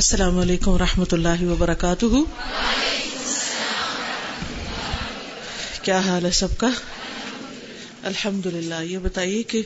السلام 0.00 0.38
علیکم 0.38 0.70
و 0.70 0.78
رحمۃ 0.78 1.12
اللہ 1.12 1.42
وبرکاتہ۔ 1.42 2.06
کیا 5.82 5.98
حال 5.98 6.24
ہے 6.24 6.30
سب 6.30 6.58
کا؟ 6.58 6.68
الحمد 8.02 8.46
للہ 8.46 8.82
یہ 8.82 8.98
بتائیے 8.98 9.42
کہ 9.42 9.62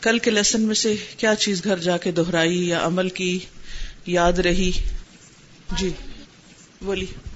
کل 0.00 0.18
کے 0.18 0.30
لیسن 0.30 0.60
میں 0.60 0.74
سے 0.74 0.94
کیا 1.16 1.34
چیز 1.34 1.64
گھر 1.64 1.76
جا 1.76 1.96
کے 1.96 2.10
دہرائی 2.10 2.68
یا 2.68 2.86
عمل 2.86 3.08
کی 3.08 3.38
یاد 4.06 4.32
رہی؟ 4.32 4.70
جی 5.78 5.90
بولیے 6.82 7.31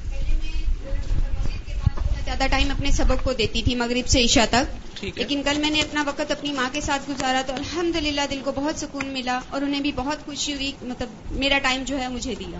زیادہ 2.36 2.50
ٹائم 2.50 2.70
اپنے 2.70 2.90
سبق 2.90 3.24
کو 3.24 3.32
دیتی 3.32 3.62
تھی 3.62 3.74
مغرب 3.74 4.08
سے 4.08 4.24
عشاء 4.24 4.44
تک. 4.50 5.04
لیکن 5.04 5.42
کل 5.42 5.58
میں 5.58 5.70
نے 5.70 5.80
اپنا 5.80 6.02
وقت 6.06 6.30
اپنی 6.30 6.52
ماں 6.52 6.68
کے 6.72 6.80
ساتھ 6.80 7.10
گزارا 7.10 7.42
تو 7.46 7.52
الحمد 7.54 7.96
دل 8.30 8.40
کو 8.44 8.52
بہت 8.52 8.78
سکون 8.78 9.06
ملا 9.06 9.38
اور 9.48 9.62
انہیں 9.62 9.80
بھی 9.80 9.92
بہت 9.94 10.24
خوشی 10.26 10.54
ہوئی. 10.54 10.72
مطلب 10.82 11.32
میرا 11.40 11.58
ٹائم 11.58 11.82
جو 11.86 11.98
ہے 11.98 12.08
مجھے 12.08 12.34
دیا. 12.34 12.58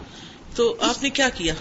تو 0.54 0.74
آپ 0.80 1.02
نے 1.02 1.10
کیا 1.10 1.28
کیا؟ 1.28 1.54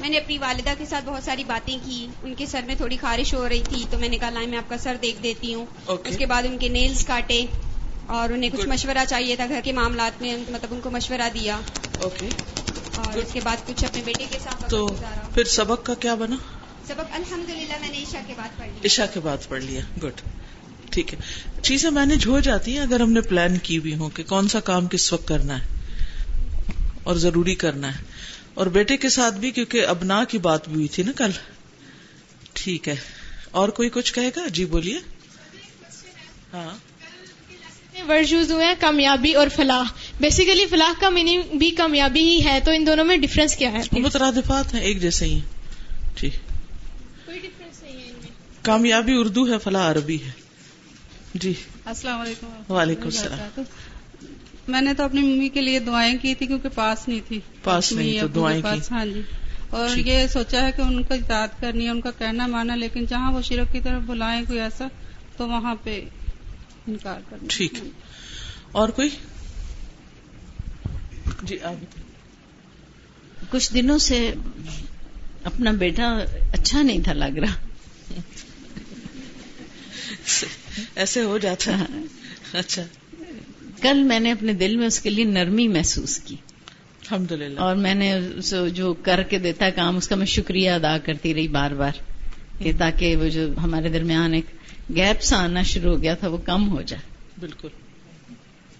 میں 0.00 0.08
نے 0.08 0.18
اپنی 0.18 0.38
والدہ 0.38 0.72
کے 0.78 0.84
ساتھ 0.90 1.04
بہت 1.04 1.24
ساری 1.24 1.44
باتیں 1.44 1.76
کی. 1.84 2.06
ان 2.22 2.34
کے 2.34 2.46
سر 2.46 2.62
میں 2.66 2.74
تھوڑی 2.74 2.96
خارش 2.96 3.34
ہو 3.34 3.48
رہی 3.48 3.62
تھی 3.68 3.84
تو 3.90 3.98
میں 3.98 4.08
نے 4.08 4.18
کہا 4.18 4.30
لائن 4.30 4.50
میں 4.50 4.58
آپ 4.58 4.68
کا 4.68 4.78
سر 4.78 4.96
دیکھ 5.02 5.22
دیتی 5.22 5.54
ہوں. 5.54 5.66
اس 5.88 6.16
کے 6.18 6.26
بعد 6.26 6.42
ان 6.46 6.58
کے 6.58 6.68
نیلز 6.68 7.04
کاٹے 7.06 7.44
اور 8.08 8.30
انہیں 8.30 8.50
کچھ 8.50 8.66
مشورہ 8.68 9.04
چاہیے 9.08 9.36
تھا 9.36 9.46
گھر 9.48 9.60
کے 9.64 9.72
معاملات 9.72 10.22
میں. 10.22 10.36
مطلب 10.50 10.74
ان 10.74 10.80
کو 10.80 10.90
مشورہ 10.90 11.28
دیا. 11.34 11.60
اوکے 12.00 12.28
اور 12.96 13.16
اس 13.18 13.32
کے 13.32 13.40
بعد 13.44 13.66
کچھ 13.66 13.84
اپنے 13.84 14.02
بیٹے 14.04 14.24
کے 14.30 14.38
ساتھ 14.38 14.68
تو 14.70 14.86
پھر 15.34 15.44
سبق 15.50 15.86
کا 15.86 15.94
کیا 16.00 16.14
بنا؟ 16.14 16.36
سبق 16.88 17.06
الحمد 17.12 17.50
للہ 17.50 17.72
میں 17.80 17.88
نے 17.88 17.98
عشا 17.98 18.18
کے 18.26 18.32
بعد 18.36 18.58
پڑھ 18.58 18.66
لیا۔ 18.66 18.80
عشا 18.84 19.06
کے 19.06 19.20
بعد 19.20 19.48
پڑھ 19.48 19.62
لیا 19.62 19.80
گڈ۔ 20.02 20.20
ٹھیک 20.90 21.14
ہے۔ 21.14 21.18
چیزیں 21.62 21.90
مینج 21.90 22.26
ہو 22.26 22.40
جاتی 22.40 22.72
ہیں 22.72 22.78
اگر 22.78 23.00
ہم 23.00 23.12
نے 23.12 23.20
پلان 23.20 23.58
کی 23.58 23.80
بھی 23.80 23.94
ہوں 23.94 24.10
کہ 24.10 24.22
کون 24.22 24.48
سا 24.48 24.60
کام 24.60 24.86
کس 24.88 25.12
وقت 25.12 25.28
کرنا 25.28 25.62
ہے 25.62 25.66
اور 27.02 27.16
ضروری 27.16 27.54
کرنا 27.54 27.98
ہے۔ 27.98 28.02
اور 28.54 28.66
بیٹے 28.66 28.96
کے 28.96 29.08
ساتھ 29.08 29.34
بھی 29.34 29.50
کیونکہ 29.50 29.86
ابنا 29.86 30.24
کی 30.24 30.38
بات 30.38 30.64
بھی 30.64 30.74
ہوئی 30.74 30.88
تھی 30.88 31.02
نا 31.02 31.12
کل۔ 31.16 31.30
ٹھیک 32.52 32.88
ہے۔ 32.88 32.96
اور 33.50 33.68
کوئی 33.68 33.88
کچھ 33.88 34.14
کہے 34.14 34.30
گا؟ 34.36 34.46
جی 34.46 34.64
بولیے۔ 34.64 34.98
ہاں۔ 36.52 36.76
ورڈ 38.08 38.50
ہوئے 38.50 38.64
ہیں 38.64 38.74
کامیابی 38.80 39.32
اور 39.32 39.46
فلاح۔ 39.56 39.82
بیسیکلی 40.20 40.66
فلاح 40.66 41.00
کا 41.00 41.08
میننگ 41.08 41.58
بھی 41.58 41.70
کامیابی 41.70 42.20
ہی 42.20 42.44
ہے 42.44 42.58
تو 42.64 42.70
ان 42.70 42.86
دونوں 42.86 43.04
میں 43.04 43.16
ڈفرنس 43.16 43.56
کیا 43.56 43.72
ہے؟ 43.72 43.82
مترادفات 43.92 44.74
ہیں 44.74 44.80
ایک 44.80 45.00
جیسے 45.00 45.24
ہی 45.24 45.40
ٹھیک 46.14 46.32
کوئی 47.26 47.38
ڈفرنس 47.38 47.82
نہیں 47.82 47.92
ہے 47.92 48.08
ان 48.08 48.14
میں 48.22 48.30
کامیابی 48.62 49.12
اردو 49.14 49.52
ہے 49.52 49.58
فلاح 49.58 49.90
عربی 49.90 50.22
ہے۔ 50.22 50.30
جی۔ 51.34 51.52
السلام 51.84 52.20
علیکم۔ 52.20 52.72
وعلیکم 52.72 53.04
السلام۔ 53.04 53.62
میں 54.68 54.80
نے 54.80 54.94
تو 54.94 55.02
اپنی 55.02 55.20
ممی 55.20 55.48
کے 55.48 55.60
لیے 55.60 55.78
دعائیں 55.78 56.18
کی 56.22 56.34
تھی 56.34 56.46
کیونکہ 56.46 56.68
پاس 56.74 57.08
نہیں 57.08 57.20
تھی۔ 57.28 57.40
پاس 57.62 57.92
نہیں 57.92 58.20
تو 58.20 58.26
دعائیں 58.26 58.62
کی۔ 58.62 58.78
ہاں 58.90 59.06
جی۔ 59.06 59.22
اور 59.70 59.96
یہ 59.96 60.26
سوچا 60.26 60.66
ہے 60.66 60.72
کہ 60.72 60.82
ان 60.82 61.02
کو 61.02 61.14
اطاعت 61.14 61.60
کرنی 61.60 61.84
ہے 61.84 61.90
ان 61.90 62.00
کا 62.00 62.10
کہنا 62.18 62.46
مانا 62.46 62.76
لیکن 62.76 63.04
جہاں 63.04 63.32
وہ 63.32 63.42
شرک 63.42 63.72
کی 63.72 63.80
طرف 63.80 64.02
بلائیں 64.02 64.44
کوئی 64.46 64.60
ایسا 64.60 64.86
تو 65.36 65.48
وہاں 65.48 65.74
پہ 65.82 66.04
انکار 66.86 67.20
کرنا۔ 67.30 67.46
ٹھیک۔ 67.50 67.74
اور 68.72 68.88
کوئی؟ 68.88 69.08
جی 71.42 71.60
آپ 71.60 71.74
کچھ 73.50 73.74
دنوں 73.74 73.98
سے 73.98 74.32
اپنا 75.44 75.70
بیٹا 75.70 76.18
اچھا 76.52 76.82
نہیں 76.82 76.98
تھا 77.04 77.12
لگ 77.12 77.38
رہا۔ 77.38 77.54
ایسے 80.94 81.22
ہو 81.22 81.38
جاتا 81.38 81.78
ہے۔ 81.78 81.84
اچھا۔ 82.52 82.82
کل 83.80 84.02
میں 84.02 84.20
نے 84.20 84.32
اپنے 84.32 84.52
دل 84.52 84.76
میں 84.76 84.86
اس 84.86 85.00
کے 85.00 85.10
لیے 85.10 85.24
نرمی 85.24 85.68
محسوس 85.68 86.18
کی۔ 86.18 86.36
الحمد 87.00 87.32
للہ 87.32 87.60
اور 87.60 87.76
میں 87.76 87.94
نے 87.94 88.20
جو 88.74 88.94
کر 88.94 89.22
کے 89.22 89.38
دیتا 89.38 89.70
کام 89.70 89.96
اس 89.96 90.08
کا 90.08 90.16
میں 90.16 90.26
شکریہ 90.26 90.70
ادا 90.70 90.98
کرتی 90.98 91.34
رہی 91.34 91.48
بار 91.48 91.70
بار 91.70 91.92
کہ 92.58 92.72
تاکہ 92.78 93.16
وہ 93.16 93.28
جو 93.28 93.58
ہمارے 93.58 93.88
درمیان 93.88 94.34
ایک 94.34 94.44
گیپ 94.96 95.22
سا 95.22 95.36
آنا 95.44 95.62
شروع 95.62 95.92
ہو 95.92 96.02
گیا 96.02 96.14
تھا 96.14 96.28
وہ 96.28 96.36
کم 96.36 96.68
ہو 96.68 96.82
جائے۔ 96.82 97.02
بالکل۔ 97.40 97.68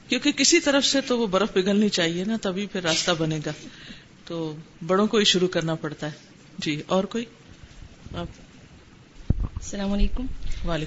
کیونکہ 0.08 0.32
کسی 0.32 0.60
طرف 0.60 0.84
سے 0.84 1.00
تو 1.00 1.18
وہ 1.18 1.26
برف 1.26 1.52
پگھلنی 1.52 1.88
چاہیے 1.88 2.24
نا 2.24 2.36
تبھی 2.42 2.66
پھر 2.66 2.82
راستہ 2.82 3.10
بنے 3.18 3.38
گا۔ 3.46 3.52
تو 4.24 4.56
بڑوں 4.86 5.06
کو 5.06 5.16
ہی 5.18 5.24
شروع 5.24 5.48
کرنا 5.48 5.74
پڑتا 5.74 6.06
ہے۔ 6.06 6.12
جی 6.58 6.82
اور 6.86 7.04
کوئی؟ 7.04 7.24
السلام 8.12 9.92
علیکم۔ 9.92 10.26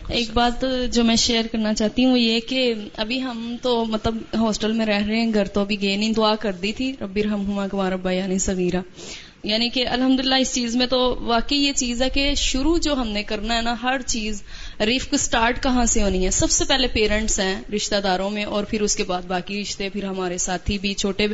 ایک 0.10 0.30
بات 0.34 0.66
جو 0.92 1.04
میں 1.04 1.16
شیئر 1.16 1.46
کرنا 1.52 1.74
چاہتی 1.74 2.06
ہوں 2.06 2.12
وہ 2.12 2.20
یہ 2.20 2.40
کہ 2.40 2.74
ابھی 2.98 3.22
ہم 3.22 3.56
تو 3.62 3.86
مطلب 3.86 4.18
ہاسٹل 4.34 4.72
میں 4.72 4.86
رہ 4.86 5.06
رہے 5.08 5.20
ہیں 5.20 5.34
گھر 5.34 5.46
تو 5.46 5.62
ابھی 5.62 5.82
گئے 5.82 5.96
نہیں 5.96 6.14
دعا 6.14 6.36
کر 6.36 6.52
دی 6.52 6.74
تھی 6.74 6.94
ربی 7.02 7.24
رحم 7.24 7.46
ہما 7.46 7.68
کمار 7.68 7.92
ابا 7.92 8.12
یعنی 8.12 8.40
سویرا 8.40 8.82
یعنی 9.44 9.70
کہ 9.70 9.88
الحمد 9.88 10.22
اس 10.40 10.54
چیز 10.54 10.76
میں 10.76 10.88
تو 10.88 11.16
واقعی 11.20 11.58
یہ 11.58 11.72
چیز 11.76 12.02
ہے 12.02 12.10
کہ 12.10 12.34
شروع 12.34 12.78
جو 12.78 12.94
ہم 12.94 13.08
نے 13.08 13.24
کرنا 13.24 13.58
ہے 13.58 13.62
نا 13.62 13.76
ہر 13.84 14.02
چیز 14.02 14.44
ریف 14.80 15.08
کو 15.08 15.16
اسٹارٹ 15.16 15.64
کہاں 15.64 15.86
سے 15.86 16.04
ہونی 16.04 16.26
ہے؟ 16.26 16.32
سب 16.32 16.52
سے 16.52 16.66
پہلے 16.66 16.88
پیرنٹس 16.88 17.40
ہیں 17.40 17.62
رشتہ 17.76 17.96
داروں 18.04 18.30
میں 18.30 18.44
اور 18.44 18.64
پھر 18.64 18.82
اس 18.82 18.96
کے 18.96 19.04
بعد 19.04 19.22
باقی 19.28 19.62
رشتے 19.62 19.90
پھر 19.90 20.04
ہمارے 20.04 20.38
ساتھی 20.38 20.78
بھی 20.78 20.94
چھوٹے 20.94 21.28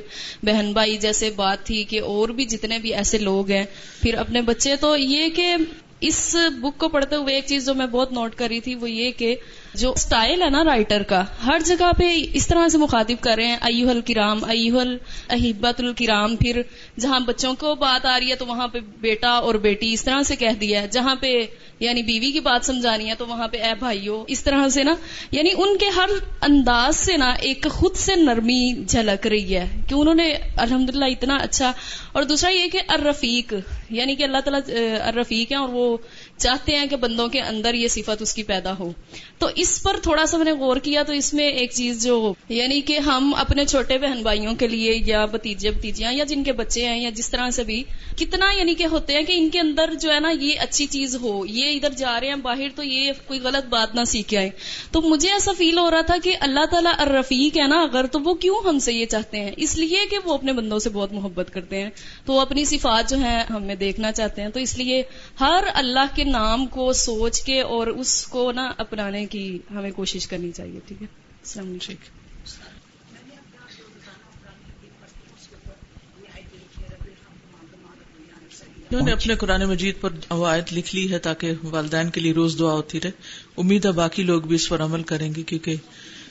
بہن 0.43 0.73
بھائی 0.73 0.97
جیسے 0.97 1.29
بات 1.35 1.65
تھی 1.65 1.83
کہ 1.83 2.01
اور 2.01 2.29
بھی 2.29 2.45
جتنے 2.45 2.79
بھی 2.79 2.93
ایسے 2.93 3.17
لوگ 3.17 3.51
ہیں۔ 3.51 3.65
پھر 4.01 4.13
اپنے 4.13 4.41
بچے 4.41 4.75
تو 4.75 4.97
یہ 4.97 5.29
کہ 5.29 5.55
اس 6.01 6.35
بک 6.61 6.77
کو 6.77 6.87
پڑھتے 6.89 7.15
ہوئے 7.15 7.35
ایک 7.35 7.45
چیز 7.45 7.65
جو 7.65 7.73
میں 7.73 7.85
بہت 7.85 8.11
نوٹ 8.11 8.35
کری 8.35 8.59
تھی 8.59 8.75
وہ 8.75 8.89
یہ 8.89 9.11
کہ 9.11 9.35
جو 9.73 9.91
اسٹائل 9.91 10.41
ہے 10.41 10.49
نا 10.49 10.63
رائٹر 10.63 11.03
کا، 11.03 11.23
ہر 11.45 11.59
جگہ 11.65 11.91
پہ 11.97 12.09
اس 12.33 12.47
طرح 12.47 12.67
سے 12.67 12.77
مخاطب 12.77 13.23
کر 13.23 13.35
رہے 13.35 13.45
ہیں 13.45 13.57
ایوہ 13.61 13.89
الکرام 13.89 14.43
ایوہ 14.47 14.83
احبت 15.29 15.79
الکرام، 15.79 16.35
پھر 16.35 16.61
جہاں 16.99 17.19
بچوں 17.19 17.53
کو 17.59 17.73
بات 17.75 18.05
آ 18.05 18.19
رہی 18.19 18.31
ہے 18.31 18.35
تو 18.35 18.45
وہاں 18.45 18.67
پہ 18.67 18.79
بیٹا 19.01 19.31
اور 19.39 19.55
بیٹی 19.55 19.91
اس 19.93 20.03
طرح 20.03 20.23
سے 20.23 20.35
کہہ 20.35 20.59
دیا 20.61 20.81
ہے، 20.81 20.87
جہاں 20.87 21.15
پہ 21.15 21.33
یعنی 21.79 22.01
بیوی 22.03 22.31
کی 22.31 22.39
بات 22.39 22.65
سمجھانی 22.65 23.09
ہے 23.09 23.15
تو 23.15 23.27
وہاں 23.27 23.47
پہ 23.47 23.57
اے 23.57 23.73
بھائیو، 23.79 24.23
اس 24.27 24.43
طرح 24.43 24.67
سے 24.69 24.83
نا 24.83 24.93
یعنی 25.31 25.49
ان 25.57 25.77
کے 25.77 25.89
ہر 25.89 26.09
انداز 26.41 26.95
سے 26.95 27.17
نا 27.17 27.29
ایک 27.41 27.67
خود 27.71 27.95
سے 27.95 28.15
نرمی 28.15 28.73
جھلک 28.85 29.27
رہی 29.27 29.55
ہے 29.55 29.65
کہ 29.89 29.93
انہوں 29.93 30.15
نے 30.15 30.31
الحمد 30.57 30.95
اتنا 31.01 31.35
اچھا 31.35 31.71
اور 32.11 32.23
دوسرا 32.23 32.49
یہ 32.49 32.67
کہ 32.67 32.79
الرفیق 32.87 33.53
یعنی 33.89 34.15
کہ 34.15 34.23
اللہ 34.23 34.37
تعالیٰ 34.37 34.61
الرفیق 35.03 35.51
ہیں 35.51 35.59
اور 35.59 35.69
وہ 35.69 35.97
چاہتے 36.41 36.75
ہیں 36.75 36.85
کہ 36.85 36.95
بندوں 36.95 37.27
کے 37.27 37.41
اندر 37.41 37.73
یہ 37.73 37.87
صفت 37.87 38.21
اس 38.21 38.33
کی 38.33 38.43
پیدا 38.43 38.73
ہو۔ 38.79 38.91
تو 39.37 39.47
اس 39.55 39.83
پر 39.83 39.95
تھوڑا 40.03 40.25
سا 40.25 40.37
میں 40.37 40.45
نے 40.45 40.51
غور 40.51 40.77
کیا 40.77 41.03
تو 41.03 41.13
اس 41.13 41.33
میں 41.33 41.47
ایک 41.47 41.71
چیز 41.71 42.03
جو 42.03 42.33
یعنی 42.49 42.81
کہ 42.81 42.99
ہم 42.99 43.33
اپنے 43.37 43.65
چھوٹے 43.65 43.97
بہن 43.97 44.21
بھائیوں 44.21 44.55
کے 44.55 44.67
لیے 44.67 45.01
یا 45.05 45.25
بتیجے 45.25 45.71
بتیجیاں 45.71 46.13
یا 46.13 46.23
جن 46.23 46.43
کے 46.43 46.51
بچے 46.51 46.85
ہیں 46.85 47.01
یا 47.01 47.09
جس 47.09 47.29
طرح 47.29 47.49
سے 47.49 47.63
بھی 47.63 47.83
کتنا 48.17 48.51
یعنی 48.51 48.73
کہ 48.73 48.85
ہوتے 48.85 49.13
ہیں 49.13 49.21
کہ 49.21 49.33
ان 49.37 49.49
کے 49.49 49.59
اندر 49.59 49.93
جو 49.93 50.13
ہے 50.13 50.19
نا 50.19 50.29
یہ 50.29 50.55
اچھی 50.59 50.85
چیز 50.85 51.15
ہو، 51.15 51.45
یہ 51.45 51.69
ادھر 51.69 51.89
جا 51.89 52.19
رہے 52.19 52.27
ہیں 52.27 52.35
باہر 52.35 52.67
تو 52.75 52.83
یہ 52.83 53.11
کوئی 53.27 53.39
غلط 53.39 53.67
بات 53.69 53.95
نہ 53.95 54.03
سیکھ 54.03 54.35
آئے۔ 54.35 54.49
تو 54.91 55.01
مجھے 55.01 55.31
ایسا 55.31 55.51
فیل 55.57 55.77
ہو 55.77 55.91
رہا 55.91 56.01
تھا 56.01 56.15
کہ 56.23 56.35
اللہ 56.39 56.65
تعالیٰ 56.71 56.93
الرفیق 56.97 57.57
ہے 57.57 57.67
نا 57.67 57.81
اگر 57.81 58.05
تو 58.05 58.19
وہ 58.19 58.33
کیوں 58.33 58.55
ہم 58.65 58.79
سے 58.79 58.93
یہ 58.93 59.05
چاہتے 59.05 59.39
ہیں؟ 59.39 59.51
اس 59.57 59.77
لیے 59.77 59.97
کہ 60.09 60.17
وہ 60.23 60.33
اپنے 60.33 60.53
بندوں 60.53 60.79
سے 60.79 60.89
بہت 60.89 61.13
محبت 61.13 61.49
کرتے 61.53 61.83
ہیں۔ 61.83 61.89
تو 62.25 62.33
وہ 62.33 62.41
اپنی 62.41 62.65
صفات 62.65 63.09
جو 63.09 63.17
ہیں 63.17 63.43
ہمیں 63.49 63.75
دیکھنا 63.75 64.11
چاہتے 64.11 64.41
ہیں۔ 64.41 64.49
تو 64.49 64.59
اس 64.59 64.77
لیے 64.77 65.03
ہر 65.39 65.63
اللہ 65.73 66.05
کے 66.15 66.23
نام 66.31 66.65
کو 66.65 66.93
سوچ 66.93 67.41
کے 67.41 67.61
اور 67.61 67.87
اس 67.87 68.27
کو 68.27 68.51
نا 68.51 68.71
اپنانے 68.77 69.25
کی 69.25 69.59
ہمیں 69.71 69.91
کوشش 69.91 70.27
کرنی 70.27 70.51
چاہیے، 70.51 70.79
ٹھیک 70.87 71.01
ہے؟ 71.01 71.07
السلام 71.39 71.65
علیکم۔ 71.65 71.93
انہوں 78.91 79.05
نے 79.05 79.11
اپنے 79.11 79.35
قرآن 79.35 79.65
مجید 79.65 80.01
پر 80.01 80.09
آیت 80.29 80.73
لکھ 80.73 80.95
لی 80.95 81.11
ہے 81.11 81.19
تاکہ 81.19 81.51
والدین 81.63 82.09
کے 82.09 82.21
لیے 82.21 82.33
روز 82.33 82.59
دعا 82.59 82.73
ہوتی 82.73 83.01
رہے۔ 83.01 83.11
امید 83.57 83.85
ہے 83.85 83.91
باقی 83.91 84.23
لوگ 84.23 84.41
بھی 84.41 84.55
اس 84.55 84.69
پر 84.69 84.81
عمل 84.81 85.03
کریں 85.03 85.35
گے، 85.35 85.43
کیونکہ 85.43 85.75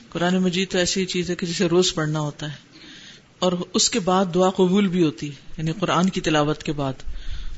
قرآن 0.09 0.39
مجید 0.39 0.71
تو 0.71 0.79
ایسی 0.79 1.07
چیز 1.07 1.31
ہے 1.31 1.35
کہ 1.35 1.47
جسے 1.47 1.67
روز 1.67 1.95
پڑھنا 1.95 2.21
ہوتا 2.21 2.53
ہے۔ 2.53 2.57
اور 3.39 3.53
اس 3.75 3.91
کے 3.91 4.01
بعد 4.01 4.25
دعا 4.35 4.51
قبول 4.51 4.87
بھی 4.89 5.03
ہوتی 5.03 5.29
ہے 5.29 5.35
یعنی 5.59 5.73
قرآن 5.73 6.09
کی 6.09 6.21
تلاوت 6.21 6.63
کے 6.63 6.73
بعد۔ 6.73 6.93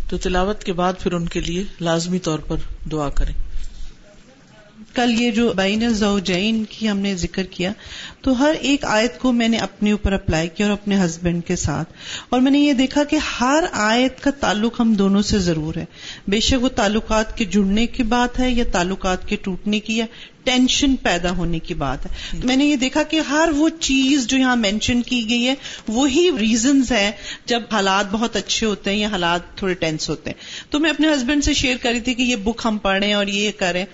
تو 0.08 0.18
تلاوت 0.18 0.64
کے 0.64 0.72
بعد 0.72 0.92
پھر 0.98 1.12
ان 1.12 1.28
کے 1.28 1.40
لیے 1.40 1.64
لازمی 1.80 2.18
طور 2.18 2.38
پر 2.38 2.56
دعا 2.92 3.08
کریں۔ 3.08 3.34
کل 4.94 5.22
یہ 5.22 5.30
جو 5.30 5.52
بین 5.56 5.94
زوجین 5.94 6.64
کی 6.64 6.90
ہم 6.90 6.98
نے 6.98 7.16
ذکر 7.16 7.44
کیا 7.44 7.72
تو 8.22 8.38
ہر 8.38 8.54
ایک 8.60 8.84
آیت 8.84 9.18
کو 9.18 9.32
میں 9.32 9.48
نے 9.48 9.56
اپنے 9.56 9.92
اوپر 9.92 10.12
اپلائی 10.12 10.48
کیا 10.48 10.66
اور 10.66 10.72
اپنے 10.72 11.04
ہسبینڈ 11.04 11.44
کے 11.46 11.56
ساتھ۔ 11.56 11.92
اور 12.28 12.40
میں 12.40 12.50
نے 12.50 12.58
یہ 12.58 12.72
دیکھا 12.72 13.04
کہ 13.04 13.18
ہر 13.40 13.64
آیت 13.72 14.20
کا 14.20 14.30
تعلق 14.30 14.80
ہم 14.80 14.94
دونوں 14.94 15.22
سے 15.22 15.38
ضرور 15.38 15.74
ہے۔ 15.76 15.84
بے 16.28 16.40
شک 16.40 16.62
وہ 16.62 16.68
تعلقات 16.68 17.36
کے 17.36 17.44
جڑنے 17.44 17.86
کی 17.86 18.02
بات 18.02 18.40
ہے 18.40 18.50
یا 18.50 18.64
تعلقات 18.72 19.28
کے 19.28 19.36
ٹوٹنے 19.36 19.80
کی 19.80 19.96
یا 19.96 20.06
ٹینشن 20.44 20.96
پیدا 20.96 21.30
ہونے 21.30 21.58
کی 21.58 21.74
بات 21.74 22.06
ہے۔ 22.06 22.40
میں 22.44 22.56
نے 22.56 22.64
یہ 22.64 22.76
دیکھا 22.76 23.02
کہ 23.02 23.20
ہر 23.30 23.48
وہ 23.56 23.68
چیز 23.80 24.26
جو 24.26 24.38
یہاں 24.38 24.56
مینشن 24.56 25.02
کی 25.02 25.28
گئی 25.28 25.46
ہے، 25.46 25.54
وہی 25.88 26.30
ریزنز 26.40 26.92
ہیں 26.92 27.10
جب 27.46 27.62
حالات 27.72 28.12
بہت 28.12 28.36
اچھے 28.36 28.66
ہوتے 28.66 28.90
ہیں 28.90 28.98
یا 28.98 29.08
حالات 29.08 29.40
تھوڑے 29.56 29.74
ٹینس 29.74 30.10
ہوتے 30.10 30.30
ہیں۔ 30.30 30.72
تو 30.72 30.78
میں 30.78 30.90
اپنے 30.90 31.08
ہسبینڈ 31.08 31.44
سے 31.44 31.54
شیئر 31.54 31.76
کری 31.82 32.00
تھی 32.00 32.14
کہ 32.14 32.22
یہ 32.22 32.36
بک 32.36 32.62
ہم 32.64 32.78
پڑھیں 32.78 33.12
اور 33.12 33.26
یہ 33.26 33.50
کریں۔ 33.58 33.84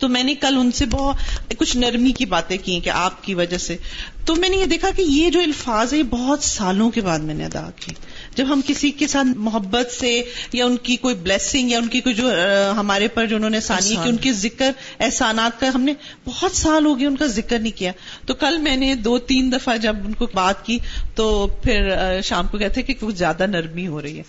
تو 0.00 0.08
میں 0.08 0.22
نے 0.22 0.34
کل 0.34 0.56
ان 0.58 0.72
سے 0.72 0.86
بہت 0.86 1.16
کچھ 1.58 1.76
نرمی 1.76 2.12
کی 2.12 2.24
باتیں 2.24 2.58
کی 2.64 2.80
کہ 2.80 2.90
آپ 2.90 3.24
کی 3.24 3.34
وجہ 3.34 3.58
سے۔ 3.58 3.76
تو 4.24 4.34
میں 4.36 4.48
نے 4.48 4.56
یہ 4.56 4.66
دیکھا 4.66 4.90
کہ 4.96 5.02
یہ 5.02 5.30
جو 5.30 5.40
الفاظ 5.40 5.92
ہے 5.92 5.98
یہ 5.98 6.02
بہت 6.02 6.44
سالوں 6.44 6.90
کے 6.90 7.00
بعد 7.00 7.18
میں 7.18 7.34
نے 7.34 7.44
ادا 7.44 7.70
کی 7.76 7.92
جب 8.34 8.46
ہم 8.48 8.60
کسی 8.66 8.90
کے 8.90 9.06
ساتھ 9.06 9.38
محبت 9.38 9.92
سے 10.00 10.22
یا 10.52 10.66
ان 10.66 10.76
کی 10.76 10.96
کوئی 10.96 11.14
بلیسنگ 11.14 11.70
یا 11.70 11.78
ان 11.78 11.86
کی 11.86 12.00
کوئی 12.00 12.14
جو 12.14 12.30
ہمارے 12.76 13.08
پر 13.08 13.26
جو 13.26 13.36
انہوں 13.36 13.50
نے 13.50 13.60
سانی 13.60 13.88
کی 13.88 14.08
ان 14.08 14.16
کے 14.16 14.32
ذکر 14.32 14.70
احسانات 15.00 15.60
کا 15.60 15.66
ہم 15.74 15.80
نے 15.80 15.92
بہت 16.24 16.52
سال 16.52 16.86
ہو 16.86 16.98
گئے 16.98 17.06
ان 17.06 17.16
کا 17.16 17.26
ذکر 17.26 17.58
نہیں 17.58 17.78
کیا۔ 17.78 17.92
تو 18.26 18.34
کل 18.34 18.58
میں 18.58 18.76
نے 18.76 18.94
دو 18.94 19.18
تین 19.18 19.52
دفعہ 19.52 19.76
جب 19.76 19.96
ان 20.06 20.12
کو 20.12 20.26
بات 20.34 20.66
کی 20.66 20.78
تو 21.14 21.46
پھر 21.62 21.90
شام 22.24 22.46
کو 22.46 22.58
کہتے 22.58 22.82
کہ 22.82 22.94
کچھ 23.00 23.16
زیادہ 23.16 23.46
نرمی 23.46 23.86
ہو 23.86 24.02
رہی 24.02 24.18
ہے۔ 24.18 24.22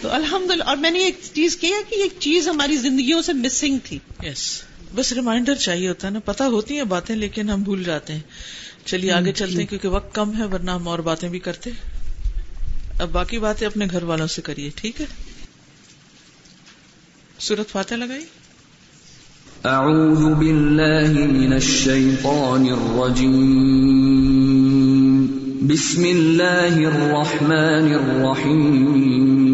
تو 0.00 0.12
الحمد 0.12 0.60
اور 0.60 0.76
میں 0.76 0.90
نے 0.90 0.98
ایک 0.98 1.20
چیز 1.32 1.56
کیا 1.56 1.76
کہ 1.90 1.94
ایک 1.94 2.12
چیز 2.18 2.48
ہماری 2.48 2.76
زندگیوں 2.76 3.22
سے 3.22 3.32
مسنگ 3.32 3.78
تھی۔ 3.84 3.98
یس 4.22 4.62
بس 4.94 5.12
ریمائنڈر 5.12 5.54
چاہیے 5.54 5.88
ہوتا 5.88 6.08
ہے 6.08 6.12
نا 6.12 6.18
پتا 6.24 6.46
ہوتی 6.46 6.76
ہیں 6.76 6.84
باتیں 6.84 7.16
لیکن 7.16 7.50
ہم 7.50 7.62
بھول 7.62 7.84
جاتے 7.84 8.12
ہیں۔ 8.12 8.20
چلیے 8.84 9.12
آگے 9.12 9.32
چلتے 9.32 9.58
ہیں 9.58 9.66
کیونکہ 9.66 9.88
وقت 9.88 10.14
کم 10.14 10.38
ہے 10.38 10.44
ورنہ 10.44 10.70
ہم 10.70 10.88
اور 10.88 10.98
باتیں 10.98 11.28
بھی 11.28 11.38
کرتے۔ 11.38 11.70
اب 12.98 13.08
باقی 13.12 13.38
باتیں 13.38 13.66
اپنے 13.66 13.86
گھر 13.90 14.02
والوں 14.02 14.26
سے 14.26 14.42
کریے 14.42 14.70
ٹھیک 14.74 15.00
ہے؟ 15.00 15.06
سورت 17.38 17.70
فاتح 17.70 17.94
لگائی۔ 17.94 18.24
اعوذ 19.64 20.34
باللہ 20.34 21.32
من 21.32 21.52
الشیطان 21.52 22.72
الرجیم۔ 22.72 25.26
بسم 25.62 26.04
اللہ 26.04 26.86
الرحمن 26.86 27.94
الرحیم۔ 27.94 29.53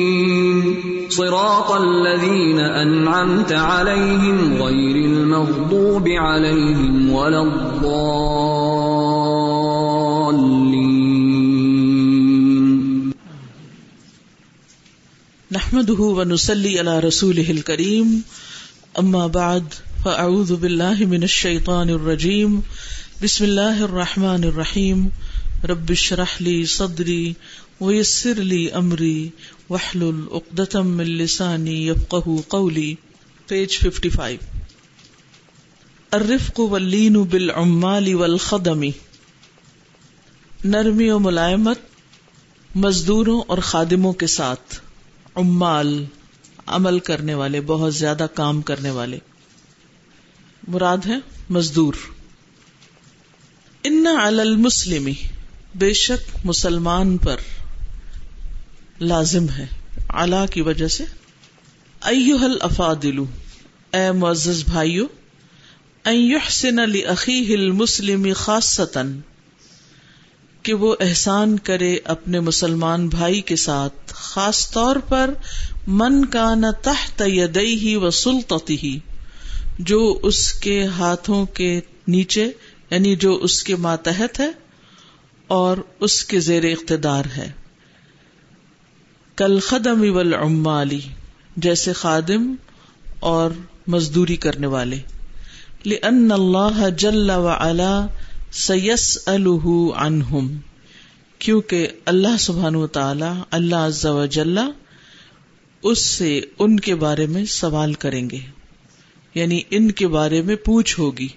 صراط 1.11 1.71
الذين 1.71 2.59
أنعمت 2.59 3.51
عليهم 3.51 4.53
غير 4.53 4.95
المغضوب 4.95 6.07
عليهم 6.07 7.11
ولا 7.11 7.43
الضالين. 7.43 7.91
نحمده 15.51 15.99
ونصلي 15.99 16.79
على 16.79 16.99
رسوله 16.99 17.51
الكريم. 17.51 18.23
أما 18.99 19.27
بعد، 19.27 19.63
فأعوذ 20.05 20.55
بالله 20.55 21.05
من 21.05 21.23
الشيطان 21.23 21.89
الرجيم. 21.89 22.63
بسم 23.23 23.43
الله 23.45 23.83
الرحمن 23.83 24.43
الرحيم. 24.43 25.11
رب 25.65 25.91
اشرح 25.91 26.41
لي 26.41 26.65
صدري 26.65 27.35
ويسر 27.79 28.33
لي 28.33 28.73
امري 28.73 29.31
واحلل 29.71 30.21
عقدة 30.31 30.81
من 30.81 31.05
لساني 31.05 31.87
يفقهوا 31.87 32.41
قولي. 32.49 32.93
Page 33.53 33.81
55 33.81 34.35
الرفق 36.13 36.59
واللين 36.59 37.23
بالعمال 37.23 38.13
والخدم. 38.13 38.81
نرمی 40.63 41.09
و 41.09 41.19
ملائمت، 41.19 41.79
مزدوروں 42.75 43.41
اور 43.47 43.57
خادموں 43.57 44.13
کے 44.13 44.27
ساتھ. 44.27 44.79
عمال، 45.35 46.05
عمل 46.65 46.99
کرنے 46.99 47.33
والے، 47.33 47.61
بہت 47.61 47.95
زیادہ 47.95 48.27
کام 48.33 48.61
کرنے 48.61 48.89
والے. 48.89 49.19
مراد 50.67 51.05
ہے 51.07 51.17
مزدور. 51.49 51.93
ان 53.83 54.07
علی 54.07 55.13
بے 55.75 55.93
شک 55.93 56.45
مسلمان 56.45 57.17
پر. 57.17 57.35
لازم 59.01 59.49
ہے۔ 59.49 59.65
اللہ 60.07 60.45
کی 60.51 60.61
وجہ 60.61 60.87
سے۔ 60.87 61.03
ایوہ 62.01 62.39
الافادلو 62.39 63.25
اے 63.93 64.11
معزز 64.11 64.63
بھائیو، 64.63 65.05
ان 66.05 66.15
یحسن 66.15 66.75
لأخیہ 66.75 67.55
المسلم 67.57 68.27
خاصتاً، 68.35 69.19
کہ 70.63 70.73
وہ 70.73 70.95
احسان 70.99 71.57
کرے 71.59 71.97
اپنے 72.03 72.39
مسلمان 72.39 73.07
بھائی 73.07 73.41
کے 73.41 73.55
ساتھ، 73.55 74.13
خاص 74.13 74.71
طور 74.71 74.95
پر 74.95 75.33
من 75.87 76.25
کا 76.25 76.55
نہ 76.55 76.71
تحت 76.83 77.21
یدئی 77.25 77.95
و 77.95 78.09
سلطتی 78.09 78.99
جو 79.79 80.19
اس 80.23 80.53
کے 80.53 80.85
ہاتھوں 80.85 81.45
کے 81.45 81.79
نیچے 82.07 82.51
یعنی 82.89 83.15
جو 83.15 83.33
اس 83.35 83.63
کے 83.63 83.75
ماتحت 83.75 84.39
ہے، 84.39 84.49
اور 85.47 85.77
اس 85.99 86.23
کے 86.25 86.39
زیر 86.39 86.63
اقتدار 86.63 87.25
ہے۔ 87.37 87.51
کل 89.41 89.59
خدم 89.59 90.15
والعمالی 90.15 90.99
جیسے 91.57 91.93
خادم 91.93 92.55
اور 93.19 93.51
مزدوری 93.87 94.35
کرنے 94.35 94.67
والے۔ 94.67 94.97
لأن 95.85 96.31
اللہ 96.31 96.89
جل 96.97 97.29
وعلا 97.29 98.05
سیس 98.51 99.29
عنہم 99.95 100.57
کیونکہ 101.39 101.87
اللہ 102.05 102.37
سبحان 102.39 102.75
و 102.75 102.87
تعالی 102.87 103.41
اللہ 103.51 103.75
عز 103.75 104.05
و 104.05 104.25
جل 104.25 104.59
اس 105.83 106.05
سے 106.05 106.41
ان 106.59 106.79
کے 106.79 106.95
بارے 106.95 107.25
میں 107.25 107.45
سوال 107.45 107.93
کریں 107.93 108.29
گے۔ 108.29 108.39
یعنی 109.35 109.61
ان 109.69 109.91
کے 109.91 110.07
بارے 110.07 110.41
میں 110.41 110.55
پوچھ 110.55 110.99
ہوگی۔ 110.99 111.27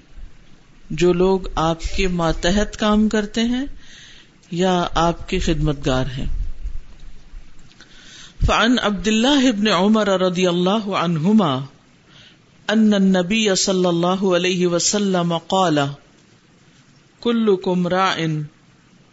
جو 0.91 1.13
لوگ 1.13 1.41
آپ 1.55 1.83
کے 1.97 2.09
ماتحت 2.09 2.77
کام 2.77 3.09
کرتے 3.09 3.41
ہیں 3.41 3.67
یا 4.51 4.87
آپ 4.95 5.29
کے 5.29 5.39
خدمت 5.39 5.87
گار 5.87 6.07
ہیں۔ 6.19 6.44
فعن 8.47 8.79
عبد 8.87 9.07
اللہ 9.09 9.45
ابن 9.49 9.69
عمر 9.75 10.09
رضی 10.21 10.47
اللہ 10.47 10.87
عنہما 11.03 11.51
ان 12.69 12.95
النبی 12.95 13.45
صلی 13.61 13.87
اللہ 13.87 14.25
علیہ 14.37 14.67
وسلم 14.67 15.33
قال، 15.49 15.79
کلکم 17.23 17.87
راع 17.89 18.27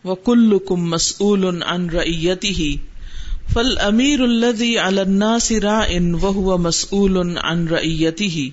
وکلکم 0.06 0.90
مسئول 0.90 1.46
عن 1.64 1.86
رعیته 1.90 2.66
فالامیر 3.54 4.24
الذي 4.26 4.72
على 4.80 5.02
الناس 5.02 5.48
راع 5.66 5.88
وهو 6.18 6.58
مسئول 6.66 7.20
عن 7.44 7.64
رعیته 7.68 8.44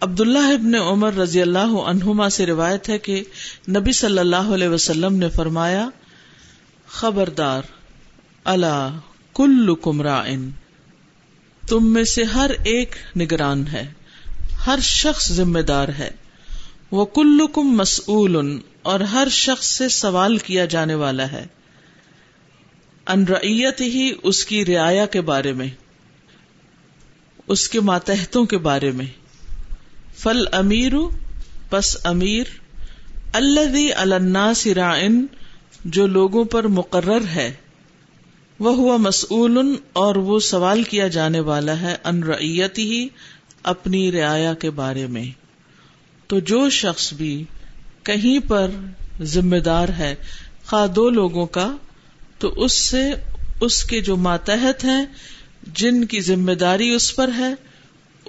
عبداللہ 0.00 0.46
ابن 0.54 0.74
عمر 0.80 1.16
رضی 1.16 1.42
اللہ 1.42 1.78
عنہما 1.92 2.28
سے 2.36 2.46
روایت 2.46 2.88
ہے 2.88 2.98
کہ 3.06 3.16
نبی 3.78 3.96
صلی 4.00 4.22
اللہ 4.24 4.52
علیہ 4.58 4.74
وسلم 4.74 5.16
نے 5.24 5.32
فرمایا، 5.36 5.88
خبردار 6.88 7.74
اللہ 8.46 8.98
کل 9.34 9.74
کمرائن 9.82 10.50
تم 11.68 11.92
میں 11.92 12.04
سے 12.04 12.24
ہر 12.24 12.50
ایک 12.64 12.94
نگران 13.16 13.66
ہے، 13.66 13.92
ہر 14.66 14.78
شخص 14.82 15.32
ذمہ 15.32 15.58
دار 15.58 15.88
ہے۔ 15.88 16.10
وہ 16.90 17.04
کل 17.04 17.38
کم 17.54 17.62
مسول 17.62 18.60
اور 18.82 19.00
ہر 19.00 19.28
شخص 19.30 19.66
سے 19.66 19.88
سوال 19.88 20.38
کیا 20.38 20.64
جانے 20.64 20.94
والا 20.94 21.32
ہے۔ 21.32 21.46
ان 23.06 23.24
ریت 23.24 23.80
ہی 23.80 24.12
اس 24.22 24.44
کی 24.44 24.64
رعایا 24.64 25.06
کے 25.06 25.20
بارے 25.20 25.52
میں، 25.52 25.68
اس 27.46 27.68
کے 27.68 27.80
ماتحتوں 27.80 28.44
کے 28.44 28.58
بارے 28.58 28.90
میں۔ 28.90 29.06
فل 30.16 30.44
امیر، 30.52 30.92
پس 31.70 32.06
امیر 32.06 32.44
اللہ 33.32 33.94
الناس 33.96 34.66
رائن 34.66 35.26
جو 35.84 36.06
لوگوں 36.06 36.44
پر 36.44 36.66
مقرر 36.66 37.24
ہے۔ 37.34 37.52
وہ 38.58 38.76
ہوا 38.76 38.96
مسئول 38.96 39.76
اور 39.92 40.14
وہ 40.14 40.38
سوال 40.38 40.82
کیا 40.82 41.08
جانے 41.08 41.40
والا 41.40 41.80
ہے 41.80 41.96
ان 42.04 42.22
ریت 42.22 42.78
ہی 42.78 43.08
اپنی 43.62 44.12
رعایا 44.12 44.54
کے 44.54 44.70
بارے 44.70 45.06
میں۔ 45.06 45.24
تو 46.26 46.38
جو 46.38 46.70
شخص 46.70 47.12
بھی 47.12 47.44
کہیں 48.02 48.48
پر 48.48 48.70
ذمہ 49.22 49.56
دار 49.56 49.88
ہے، 49.88 50.14
خواہ 50.66 50.86
دو 50.86 51.10
لوگوں 51.10 51.46
کا، 51.46 51.76
تو 52.38 52.64
اس 52.64 52.72
سے 52.72 53.10
اس 53.60 53.84
کے 53.84 54.00
جو 54.00 54.16
ماتحت 54.16 54.84
ہیں، 54.84 55.06
جن 55.74 56.04
کی 56.04 56.20
ذمہ 56.20 56.52
داری 56.52 56.90
اس 56.90 57.16
پر 57.16 57.30
ہے، 57.36 57.54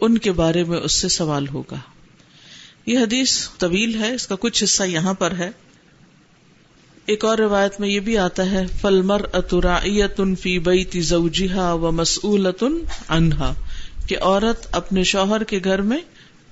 ان 0.01 0.17
کے 0.17 0.31
بارے 0.31 0.63
میں 0.63 0.77
اس 0.77 0.91
سے 0.91 1.09
سوال 1.09 1.47
ہوگا۔ 1.47 1.79
یہ 2.85 2.99
حدیث 2.99 3.47
طویل 3.57 3.99
ہے، 3.99 4.15
اس 4.15 4.27
کا 4.27 4.35
کچھ 4.39 4.63
حصہ 4.63 4.83
یہاں 4.83 5.13
پر 5.13 5.31
ہے۔ 5.31 5.51
ایک 7.07 7.25
اور 7.25 7.37
روایت 7.37 7.79
میں 7.79 7.89
یہ 7.89 7.99
بھی 7.99 8.17
آتا 8.17 8.51
ہے 8.51 8.65
فلمر 8.81 9.21
اترائیتن 9.33 10.35
فی 10.35 10.59
بیتی 10.59 11.01
زوجہا 11.01 11.73
و 11.73 11.91
مسئولتن 11.91 12.73
عنہا، 13.09 13.53
کہ 14.07 14.17
عورت 14.21 14.67
اپنے 14.71 15.03
شوہر 15.03 15.43
کے 15.43 15.59
گھر 15.63 15.81
میں 15.81 15.97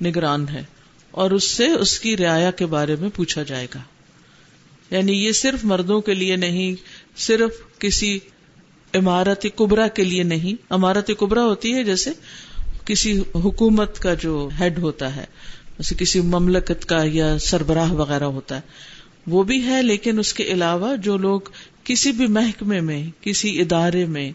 نگران 0.03 0.49
ہے 0.49 0.63
اور 1.11 1.31
اس 1.31 1.43
سے 1.43 1.67
اس 1.67 1.99
کی 1.99 2.17
رعایا 2.17 2.51
کے 2.51 2.65
بارے 2.65 2.95
میں 2.95 3.09
پوچھا 3.15 3.43
جائے 3.43 3.67
گا۔ 3.75 3.79
یعنی 4.91 5.25
یہ 5.25 5.31
صرف 5.31 5.65
مردوں 5.65 6.01
کے 6.01 6.13
لیے 6.13 6.35
نہیں، 6.35 6.75
صرف 7.17 7.79
کسی 7.79 8.19
عمارت 8.93 9.45
کبرا 9.55 9.87
کے 9.87 10.03
لیے 10.03 10.23
نہیں۔ 10.23 10.63
عمارت 10.69 11.11
کبرا 11.19 11.43
ہوتی 11.43 11.73
ہے 11.73 11.83
جیسے 11.83 12.09
کسی 12.85 13.21
حکومت 13.35 13.99
کا 13.99 14.13
جو 14.13 14.49
ہیڈ 14.59 14.79
ہوتا 14.79 15.15
ہے، 15.15 15.25
جیسے 15.77 15.95
کسی 15.95 16.21
مملکت 16.21 16.85
کا 16.85 17.03
یا 17.05 17.39
سربراہ 17.39 17.91
وغیرہ 17.91 18.23
ہوتا 18.23 18.55
ہے۔ 18.55 18.94
وہ 19.27 19.43
بھی 19.43 19.65
ہے، 19.65 19.81
لیکن 19.81 20.19
اس 20.19 20.33
کے 20.33 20.43
علاوہ 20.43 20.95
جو 20.95 21.17
لوگ 21.17 21.41
کسی 21.83 22.11
بھی 22.11 22.27
محکمے 22.27 22.81
میں، 22.81 23.03
کسی 23.21 23.61
ادارے 23.61 24.05
میں، 24.05 24.31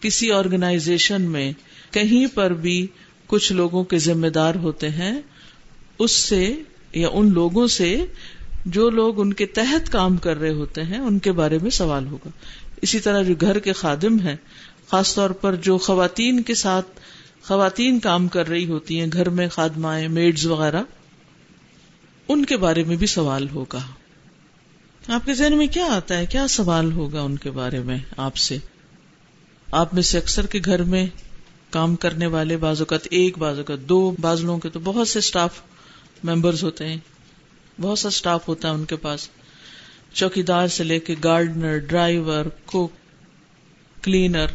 کسی 0.00 0.32
آرگنائزیشن 0.32 1.22
میں 1.22 1.52
کہیں 1.90 2.26
پر 2.34 2.52
بھی 2.52 2.86
کچھ 3.26 3.52
لوگوں 3.52 3.84
کے 3.84 3.98
ذمہ 3.98 4.26
دار 4.26 4.54
ہوتے 4.54 4.88
ہیں، 4.88 5.20
اس 5.98 6.12
سے 6.12 6.54
یا 6.92 7.08
ان 7.12 7.32
لوگوں 7.32 7.66
سے 7.66 8.04
جو 8.66 8.90
لوگ 8.90 9.20
ان 9.20 9.32
کے 9.32 9.46
تحت 9.46 9.92
کام 9.92 10.16
کر 10.16 10.36
رہے 10.36 10.52
ہوتے 10.52 10.82
ہیں، 10.82 10.98
ان 10.98 11.18
کے 11.18 11.32
بارے 11.32 11.58
میں 11.62 11.70
سوال 11.70 12.06
ہوگا۔ 12.06 12.30
اسی 12.82 12.98
طرح 12.98 13.22
جو 13.22 13.34
گھر 13.40 13.58
کے 13.58 13.72
خادم 13.72 14.20
ہیں، 14.20 14.36
خاص 14.88 15.14
طور 15.14 15.30
پر 15.30 15.54
جو 15.54 15.78
خواتین 15.78 16.42
کے 16.42 16.54
ساتھ 16.54 17.00
خواتین 17.42 17.98
کام 17.98 18.28
کر 18.28 18.48
رہی 18.48 18.66
ہوتی 18.66 19.00
ہیں، 19.00 19.06
گھر 19.12 19.28
میں 19.28 19.48
خادمائیں 19.48 20.08
میڈز 20.08 20.46
وغیرہ، 20.46 20.82
ان 22.28 22.44
کے 22.44 22.56
بارے 22.56 22.84
میں 22.84 22.96
بھی 22.96 23.06
سوال 23.06 23.48
ہوگا۔ 23.48 23.80
آپ 25.08 25.26
کے 25.26 25.34
ذہن 25.34 25.58
میں 25.58 25.66
کیا 25.66 25.86
آتا 25.86 26.18
ہے؟ 26.18 26.26
کیا 26.26 26.48
سوال 26.48 26.92
ہوگا 26.92 27.20
ان 27.20 27.36
کے 27.36 27.50
بارے 27.50 27.78
میں 27.78 27.98
آپ 28.16 28.36
سے؟ 28.36 28.58
آپ 29.72 29.94
میں 29.94 30.02
سے 30.02 30.18
اکثر 30.18 30.46
کے 30.46 30.60
گھر 30.64 30.82
میں 30.82 31.06
کام 31.70 31.96
کرنے 31.96 32.26
والے 32.26 32.56
بعض 32.56 32.80
اوقات 32.80 33.00
ایک، 33.10 33.38
بعض 33.38 33.58
اوقات 33.58 33.80
دو، 33.80 34.16
بعض 34.20 34.40
لوگوں 34.40 34.58
کے 34.58 34.68
تو 34.68 34.80
بہت 34.84 35.08
سے 35.08 35.18
اسٹاف 35.18 35.60
ممبرز 36.24 36.64
ہوتے 36.64 36.88
ہیں۔ 36.88 36.96
بہت 37.80 37.98
سا 37.98 38.08
اسٹاف 38.08 38.48
ہوتا 38.48 38.68
ہے 38.68 38.72
ان 38.74 38.84
کے 38.84 38.96
پاس۔ 38.96 39.28
چوکی 40.12 40.42
دار 40.42 40.66
سے 40.66 40.84
لے 40.84 40.98
کے 40.98 41.14
گارڈنر 41.24 41.78
ڈرائیور 41.78 42.44
کوک 42.66 42.92
کلینر 44.02 44.46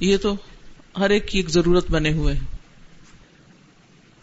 یہ 0.00 0.16
تو 0.16 0.34
ہر 0.98 1.10
ایک 1.10 1.28
کی 1.28 1.38
ایک 1.38 1.48
ضرورت 1.48 1.90
بنے 1.90 2.12
ہوئے 2.12 2.34
ہیں۔ 2.34 2.56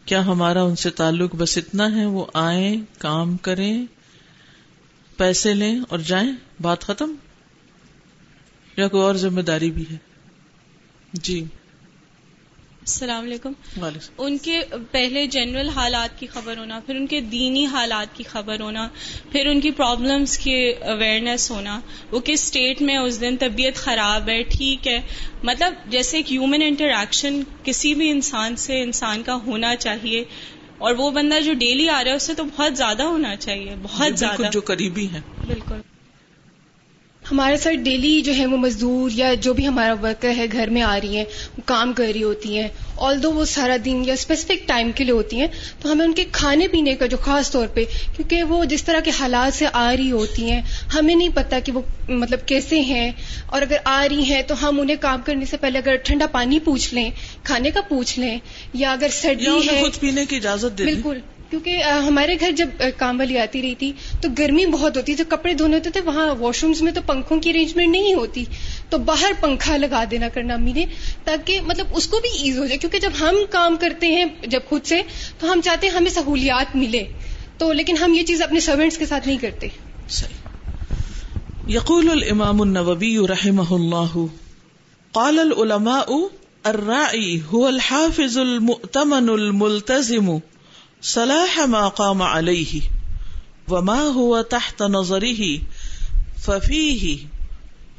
کیا 0.06 0.26
ہمارا 0.26 0.64
ان 0.64 0.76
سے 0.76 0.90
تعلق 0.90 1.36
بس 1.36 1.58
اتنا 1.58 1.96
ہے؟ 1.96 2.06
وہ 2.06 2.26
آئیں، 2.34 2.76
کام 2.98 3.38
کریں 3.38 3.86
پیسے 5.18 5.54
لیں 5.54 5.80
اور 5.90 6.00
جائیں 6.00 6.32
بات 6.62 6.82
ختم؟ 6.82 7.16
یا 8.78 8.88
کوئی 8.88 9.04
اور 9.04 9.16
ذمہ 9.16 9.42
داری 9.42 9.72
بھی 9.72 9.84
ہے؟ 9.92 9.98
جی۔ 11.14 11.46
السلام 12.82 13.24
علیکم۔ 13.24 13.52
ان 14.18 14.38
کے 14.38 14.62
پہلے 14.92 15.28
جنرل 15.28 15.70
حالات 15.70 16.20
کی 16.20 16.28
خبر 16.28 16.58
ہونا 16.58 16.80
پھر 16.86 16.96
ان 16.96 17.08
کے 17.08 17.22
دینی 17.22 17.66
حالات 17.66 18.16
کی 18.18 18.24
خبر 18.24 18.60
ہونا 18.60 18.88
پھر 19.32 19.48
ان 19.48 19.62
کی 19.62 19.72
پرابلمس 19.72 20.38
کی 20.38 20.70
اویئرنیس 20.70 21.52
ہونا 21.52 21.80
وہ 22.12 22.20
کس 22.20 22.44
اسٹیٹ 22.44 22.82
میں 22.82 22.98
اس 22.98 23.22
دن 23.22 23.38
طبیعت 23.38 23.76
خراب 23.76 24.30
ہے 24.30 24.44
ٹھیک 24.44 24.88
ہے۔ 24.88 25.00
مطلب 25.44 25.74
جیسے 25.88 26.18
ایک 26.18 26.32
ہیومن 26.32 26.62
انٹریکشن 26.62 27.42
کسی 27.64 27.94
بھی 27.94 28.12
انسان 28.12 28.56
سے 28.56 28.82
انسان 28.82 29.24
کا 29.24 29.36
ہونا 29.36 29.76
چاہیے۔ 29.76 30.24
اور 30.82 30.96
وہ 30.96 31.12
بندہ 31.12 31.40
جو 31.42 31.54
ڈیلی 31.54 31.90
آ 31.90 32.04
رہا 32.04 32.12
ہے 32.12 32.16
اس 32.16 32.24
سے 32.24 32.34
تو 32.34 32.44
بہت 32.44 32.78
زیادہ 32.78 33.04
ہونا 33.04 33.36
چاہیے 33.36 33.76
بہت 33.82 34.20
زیادہ۔ 34.20 34.50
جو 34.52 34.62
قریبی 34.62 35.08
ہے 35.14 35.22
بالکل۔ 35.48 35.91
ہمارے 37.32 37.58
ساتھ 37.58 37.76
ڈیلی 37.76 38.22
جو 38.22 38.36
ہے 38.36 38.46
وہ 38.46 38.58
مزدور 38.58 39.12
یا 39.14 39.34
جو 39.34 39.54
بھی 39.54 39.68
ہمارا 39.68 39.94
ورکر 40.02 40.34
ہے 40.38 40.46
گھر 40.52 40.70
میں 40.70 40.82
آ 40.82 41.00
رہی 41.04 41.18
ہیں 41.18 41.24
وہ 41.58 41.62
کام 41.66 41.94
کر 41.94 42.12
رہی 42.14 42.24
ہوتی 42.24 42.58
ہیں۔ 42.58 42.68
آل 42.98 43.24
دو 43.24 43.32
وہ 43.34 43.46
سارا 43.46 43.78
دن 43.86 44.04
یا 44.06 44.14
اسپیسیفک 44.14 44.68
ٹائم 44.68 44.92
کے 44.96 45.04
لیے 45.04 45.14
ہوتی 45.14 45.40
ہیں 45.40 45.48
تو 45.80 45.92
ہمیں 45.92 46.06
ان 46.06 46.14
کے 46.14 46.26
کھانے 46.32 46.68
پینے 46.68 46.96
کا 46.96 47.06
جو 47.06 47.18
خاص 47.18 47.52
طور 47.52 47.68
پہ 47.68 47.84
کیونکہ 48.16 48.44
وہ 48.44 48.66
جس 48.66 48.84
طرح 48.84 49.00
کے 49.00 49.12
حالات 49.20 49.54
سے 49.54 49.66
آ 49.74 49.92
رہی 49.98 50.12
ہوتی 50.12 50.52
ہیں 50.52 50.62
ہمیں 50.96 51.16
نہیں 51.16 51.30
پتا 51.36 51.60
کہ 51.60 51.72
وہ 51.72 51.82
مطلب 52.10 52.46
کیسے 52.46 52.80
ہیں۔ 52.82 53.12
اور 53.46 53.62
اگر 53.62 53.78
آ 53.86 54.08
رہی 54.12 54.24
ہیں 54.24 54.42
تو 54.42 54.56
ہم 54.62 54.80
انہیں 54.80 54.98
کام 55.02 55.22
کرنے 55.26 55.46
سے 55.46 55.58
پہلے 55.58 55.80
اگر 55.80 55.96
ٹھنڈا 55.96 56.28
پانی 56.28 56.60
پوچھ 56.60 56.94
لیں 56.94 57.10
کھانے 57.44 57.72
کا 57.72 57.82
پوچھ 57.82 58.20
لیں 58.20 58.38
یا 58.74 58.92
اگر 58.92 59.08
سردی 59.12 59.70
ہے 59.70 59.82
خود 59.82 60.00
پینے 60.00 60.26
کی 60.26 60.36
اجازت 60.36 60.82
بالکل۔ 60.82 61.20
کیونکہ 61.52 61.84
ہمارے 62.06 62.36
گھر 62.40 62.52
جب 62.52 62.70
کام 62.98 63.20
والی 63.20 63.38
آتی 63.38 63.62
رہی 63.62 63.76
تھی، 63.76 63.92
تو 64.22 64.30
گرمی 64.38 64.66
بہت 64.66 64.98
ہوتی، 64.98 65.14
جو 65.14 65.24
کپڑے 65.30 65.54
دھونے 65.54 65.78
ہوتے 65.78 65.90
تھے، 65.90 66.02
وہاں 66.02 66.28
واش 66.40 66.64
رومز 66.64 66.82
میں 66.82 66.92
تو 66.92 67.02
پنکھوں 67.06 67.40
کی 67.40 67.50
ارینجمنٹ 67.50 67.90
نہیں 67.90 68.14
ہوتی، 68.14 68.44
تو 68.90 68.98
باہر 68.98 69.32
پنکھا 69.40 69.78
لگا 69.78 70.04
دینا 70.12 70.30
کرنا 70.30 70.54
امی 70.54 70.74
نے، 70.74 70.86
تاکہ 71.24 71.62
مطلب 71.62 71.88
اس 71.96 72.08
کو 72.08 72.20
بھی 72.20 72.30
ایز 72.40 72.58
ہو 72.58 72.66
جائے، 72.66 72.78
کیونکہ 72.78 73.00
جب 73.00 73.12
ہم 73.20 73.36
کام 73.50 73.76
کرتے 73.76 74.08
ہیں، 74.08 74.26
جب 74.48 74.60
خود 74.70 74.86
سے، 74.86 75.02
تو 75.40 75.52
ہم 75.54 75.62
چاہتے 75.62 75.88
ہیں 75.88 75.96
ہمیں 75.96 76.12
سہولیات 76.12 76.76
ملے، 76.76 77.04
تو 77.58 77.72
لیکن 77.74 77.98
ہم 77.98 78.14
یہ 78.14 78.24
چیز 78.24 78.42
اپنے 78.42 78.60
سروینٹس 78.60 78.98
کے 78.98 79.06
ساتھ 79.06 79.28
نہیں 79.28 79.38
کرتے۔ 79.38 79.68
یقول 81.68 82.10
الامام 82.10 82.62
النووی 82.62 83.18
رحمہ 83.28 83.68
اللہ، 83.72 84.16
قال 85.14 85.40
العلماء 85.40 86.14
الراعی 86.64 87.36
هو 87.36 87.66
الحافظ 87.68 88.38
المؤتمن 88.38 89.30
الملتزم. 89.30 90.32
صلاح 91.04 91.60
ما 91.60 91.88
قام 91.88 92.22
عليه 92.22 92.80
وما 93.70 94.02
هو 94.02 94.42
تحت 94.42 94.84
نظره، 94.84 95.58
ففيه 96.40 97.18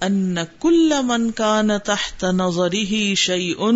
ان 0.02 0.44
كل 0.58 0.92
من 1.02 1.30
كان 1.30 1.70
تحت 1.84 2.24
نظره 2.24 3.14
شيء 3.14 3.72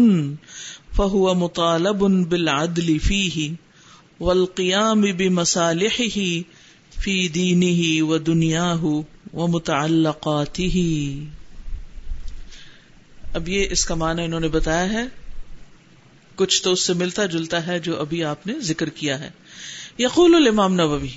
فهو 0.97 1.35
مطالب 1.35 2.29
بالعدل 2.29 2.99
فيه 3.09 3.51
والقيام 4.21 5.01
بمصالحه 5.01 6.19
في 7.01 7.29
دينه 7.29 8.09
ودنياه 8.11 9.01
ومتعلقاته۔ 9.33 10.81
اب 13.35 13.49
یہ 13.49 13.67
اس 13.71 13.85
کا 13.85 13.95
معنی 13.95 14.25
انہوں 14.25 14.41
نے 14.41 14.49
بتایا 14.49 14.93
ہے۔ 14.93 15.26
کچھ 16.37 16.63
تو 16.63 16.73
اس 16.73 16.81
سے 16.81 16.93
ملتا 16.93 17.27
جلتا 17.27 17.67
ہے 17.67 17.79
جو 17.79 18.01
ابھی 18.01 18.25
آپ 18.25 18.47
نے 18.47 18.61
ذکر 18.61 18.89
کیا 18.89 19.21
ہے۔ 19.21 19.31
یقول 19.99 20.35
الامام 20.35 20.73
نبوی 20.73 21.11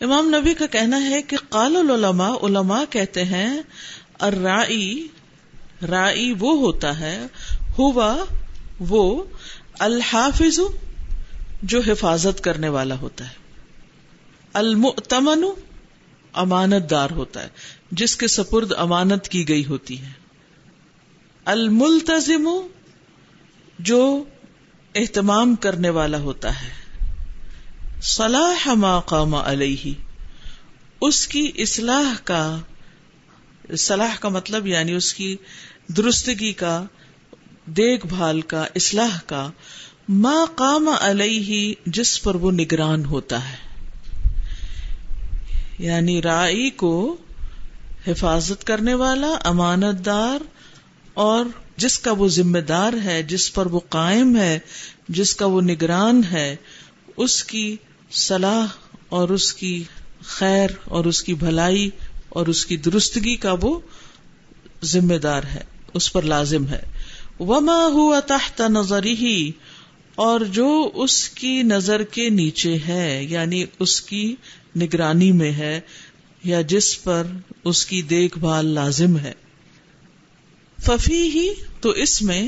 امام 0.00 0.34
نبی 0.34 0.54
کا 0.54 0.66
کہنا 0.66 1.10
ہے 1.10 1.22
کہ 1.22 1.36
قال 1.48 1.76
العلماء، 1.76 2.34
علماء 2.42 2.82
کہتے 2.90 3.24
ہیں، 3.24 3.60
الرائی، 4.18 5.08
رائی 5.88 6.34
وہ 6.38 6.58
ہوتا 6.58 7.00
ہے، 7.00 7.26
ہوا 7.78 8.24
وہ 8.80 9.24
الحافظ 9.78 10.60
جو 11.62 11.80
حفاظت 11.80 12.44
کرنے 12.44 12.68
والا 12.68 12.94
ہوتا 12.94 13.24
ہے۔ 13.24 13.34
المؤتمن 14.52 15.44
امانت 16.32 16.90
دار 16.90 17.10
ہوتا 17.10 17.42
ہے، 17.42 17.48
جس 17.92 18.16
کے 18.16 18.26
سپرد 18.26 18.72
امانت 18.76 19.28
کی 19.28 19.48
گئی 19.48 19.64
ہوتی 19.64 20.00
ہے۔ 20.00 20.10
الملتزم 21.44 22.48
جو 23.78 24.24
اہتمام 24.94 25.54
کرنے 25.54 25.90
والا 25.90 26.18
ہوتا 26.18 26.62
ہے۔ 26.62 26.70
صلاح 28.02 28.68
ما 28.68 29.00
قام 29.00 29.34
علیہ۔ 29.34 29.92
اس 31.00 31.26
کی 31.26 31.52
اصلاح 31.54 32.14
کا، 32.24 32.58
صلاح 33.76 34.16
کا 34.20 34.28
مطلب 34.28 34.66
یعنی 34.66 34.92
اس 34.92 35.14
کی 35.14 35.36
درستگی 35.96 36.52
کا، 36.52 36.84
دیکھ 37.66 38.06
بھال 38.06 38.40
کا، 38.40 38.66
اصلاح 38.74 39.18
کا۔ 39.26 39.50
ما 40.08 40.44
قام 40.54 40.88
علیہ 41.00 41.74
جس 41.86 42.22
پر 42.22 42.34
وہ 42.34 42.52
نگران 42.52 43.04
ہوتا 43.04 43.52
ہے۔ 43.52 43.56
یعنی 45.78 46.22
رائی 46.22 46.70
کو 46.70 47.16
حفاظت 48.06 48.64
کرنے 48.64 48.94
والا 48.94 49.28
امانت 49.44 50.06
دار 50.06 50.38
اور 51.14 51.44
جس 51.76 51.98
کا 51.98 52.12
وہ 52.12 52.28
ذمہ 52.28 52.58
دار 52.58 52.92
ہے، 53.04 53.22
جس 53.22 53.54
پر 53.54 53.66
وہ 53.66 53.80
قائم 53.88 54.36
ہے، 54.36 54.58
جس 55.08 55.34
کا 55.34 55.46
وہ 55.46 55.60
نگران 55.60 56.22
ہے، 56.32 56.56
اس 57.16 57.44
کی 57.44 57.76
صلاح 58.10 58.66
اور 59.08 59.28
اس 59.28 59.54
کی 59.54 59.84
خیر 60.20 60.70
اور 60.84 61.04
اس 61.04 61.22
کی 61.22 61.34
بھلائی 61.34 61.90
اور 62.28 62.46
اس 62.46 62.66
کی 62.66 62.76
درستگی 62.76 63.36
کا 63.36 63.54
وہ 63.62 63.80
ذمہ 64.84 65.14
دار 65.14 65.42
ہے، 65.42 65.64
اس 65.94 66.12
پر 66.12 66.22
لازم 66.22 66.68
ہے۔ 66.68 66.82
وما 67.40 67.86
ہوا 67.86 68.20
تحت 68.20 68.60
نظری 68.60 69.14
ہی 69.14 69.50
اور 70.14 70.40
جو 70.40 70.90
اس 70.94 71.28
کی 71.28 71.62
نظر 71.62 72.02
کے 72.02 72.28
نیچے 72.28 72.78
ہے 72.88 73.24
یعنی 73.24 73.64
اس 73.78 74.00
کی 74.00 74.34
نگرانی 74.76 75.32
میں 75.32 75.52
ہے، 75.52 75.80
یا 76.44 76.60
جس 76.60 77.04
پر 77.04 77.26
اس 77.64 77.86
کی 77.86 78.02
دیکھ 78.02 78.38
بھال 78.38 78.66
لازم 78.66 79.18
ہے۔ 79.18 79.32
ففی 80.86 81.22
ہی 81.30 81.48
تو 81.80 81.90
اس 81.90 82.20
میں 82.22 82.42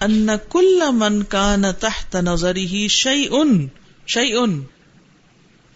ان 0.00 0.28
کل 0.50 0.80
من 0.92 1.22
کا 1.22 1.56
نہ 1.56 1.66
تحت 1.80 2.16
نظری 2.22 2.66
ہی 2.66 2.86
شعی 2.88 3.26
ان 3.30 3.66
شعی 4.06 4.32
ان 4.32 4.60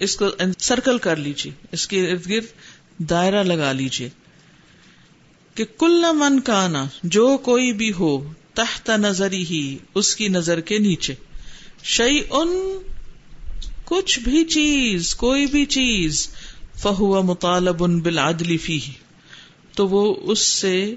اس 0.00 0.16
کو 0.16 0.28
سرکل 0.58 0.98
کر 0.98 1.16
لیجیے، 1.16 1.52
اس 1.72 1.86
کے 1.86 2.10
ارد 2.10 2.28
گرد 2.28 3.08
دائرہ 3.10 3.42
لگا 3.42 3.72
لیجیے 3.72 4.08
کہ 5.56 5.64
کل 5.78 6.04
من 6.14 6.40
کا 6.40 6.66
نا 6.68 6.84
جو 7.02 7.36
کوئی 7.38 7.72
بھی 7.72 7.92
ہو، 7.92 8.32
تحت 8.54 8.90
نظری 8.90 9.44
ہی 9.50 9.78
اس 9.94 10.14
کی 10.16 10.28
نظر 10.28 10.60
کے 10.60 10.78
نیچے 10.78 11.14
شعی 11.82 12.18
ان 12.30 12.50
کچھ 13.84 14.18
بھی 14.18 14.44
چیز، 14.44 15.14
کوئی 15.14 15.46
بھی 15.46 15.64
چیز، 15.66 16.28
فہو 16.82 17.22
مطالب 17.22 17.84
ان 17.84 17.98
بالعدل 18.00 18.56
فی 18.56 18.78
تو 19.72 19.86
وہ 19.88 20.04
اس 20.22 20.38
سے 20.38 20.94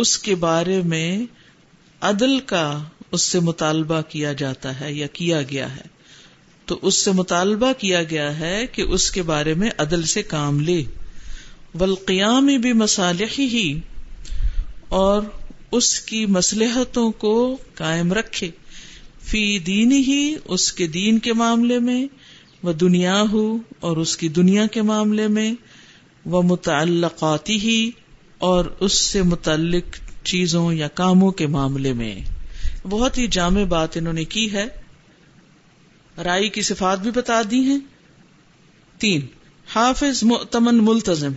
اس 0.00 0.18
کے 0.18 0.34
بارے 0.34 0.82
میں 0.82 1.26
عدل 2.00 2.40
کا 2.40 2.82
اس 3.12 3.22
سے 3.22 3.40
مطالبہ 3.40 4.00
کیا 4.00 4.32
جاتا 4.32 4.80
ہے 4.80 4.92
یا 4.92 5.06
کیا 5.06 5.42
گیا 5.42 5.76
ہے۔ 5.76 5.80
تو 6.66 6.78
اس 6.82 6.94
سے 6.94 7.10
مطالبہ 7.12 7.72
کیا 7.78 8.02
گیا 8.02 8.40
ہے 8.40 8.66
کہ 8.72 8.82
اس 8.82 9.10
کے 9.10 9.22
بارے 9.22 9.54
میں 9.54 9.70
عدل 9.78 10.02
سے 10.02 10.22
کام 10.22 10.60
لے۔ 10.60 10.84
بلقیام 11.74 12.46
بھی 12.46 12.72
مسالح 12.72 13.38
ہی 13.38 13.80
اور 14.88 15.22
اس 15.72 16.00
کی 16.00 16.26
مسلحتوں 16.26 17.12
کو 17.12 17.56
قائم 17.74 18.12
رکھے۔ 18.12 18.50
فی 19.22 19.58
دین 19.58 19.92
ہی 19.92 20.34
اس 20.44 20.72
کے 20.72 20.86
دین 20.86 21.18
کے 21.18 21.32
معاملے 21.32 21.78
میں 21.78 22.06
وہ 22.62 22.72
دنیا 22.72 23.24
ہو 23.32 23.58
اور 23.80 23.96
اس 23.96 24.16
کی 24.16 24.28
دنیا 24.28 24.66
کے 24.66 24.82
معاملے 24.82 25.28
میں۔ 25.28 25.54
وہ 26.24 26.42
متعلقاتی 26.42 27.56
ہی 27.56 27.90
اور 28.40 28.64
اس 28.80 28.92
سے 28.92 29.22
متعلق 29.22 29.84
چیزوں 30.24 30.72
یا 30.72 30.88
کاموں 30.88 31.30
کے 31.30 31.46
معاملے 31.46 31.92
میں 31.92 32.20
بہت 32.82 33.18
ہی 33.18 33.26
جامع 33.26 33.64
بات 33.64 33.96
انہوں 33.96 34.12
نے 34.12 34.24
کی 34.24 34.52
ہے۔ 34.52 34.64
رائی 36.24 36.48
کی 36.48 36.62
صفات 36.62 36.98
بھی 36.98 37.10
بتا 37.10 37.42
دی 37.50 37.60
ہیں۔ 37.60 37.78
تین، 38.98 39.20
حافظ 39.74 40.22
مؤتمن 40.22 40.84
ملتظم 40.84 41.32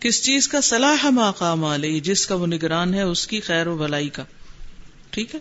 کس 0.00 0.22
چیز 0.22 0.48
کا 0.48 0.60
صلاح 0.60 1.06
مقام 1.10 1.64
علیہ، 1.64 2.00
جس 2.00 2.26
کا 2.26 2.34
وہ 2.34 2.46
نگران 2.46 2.94
ہے، 2.94 3.02
اس 3.02 3.26
کی 3.26 3.40
خیر 3.40 3.66
و 3.66 3.76
بلائی 3.76 4.08
کا۔ 4.08 4.24
ٹھیک 5.10 5.34
ہے؟ 5.34 5.40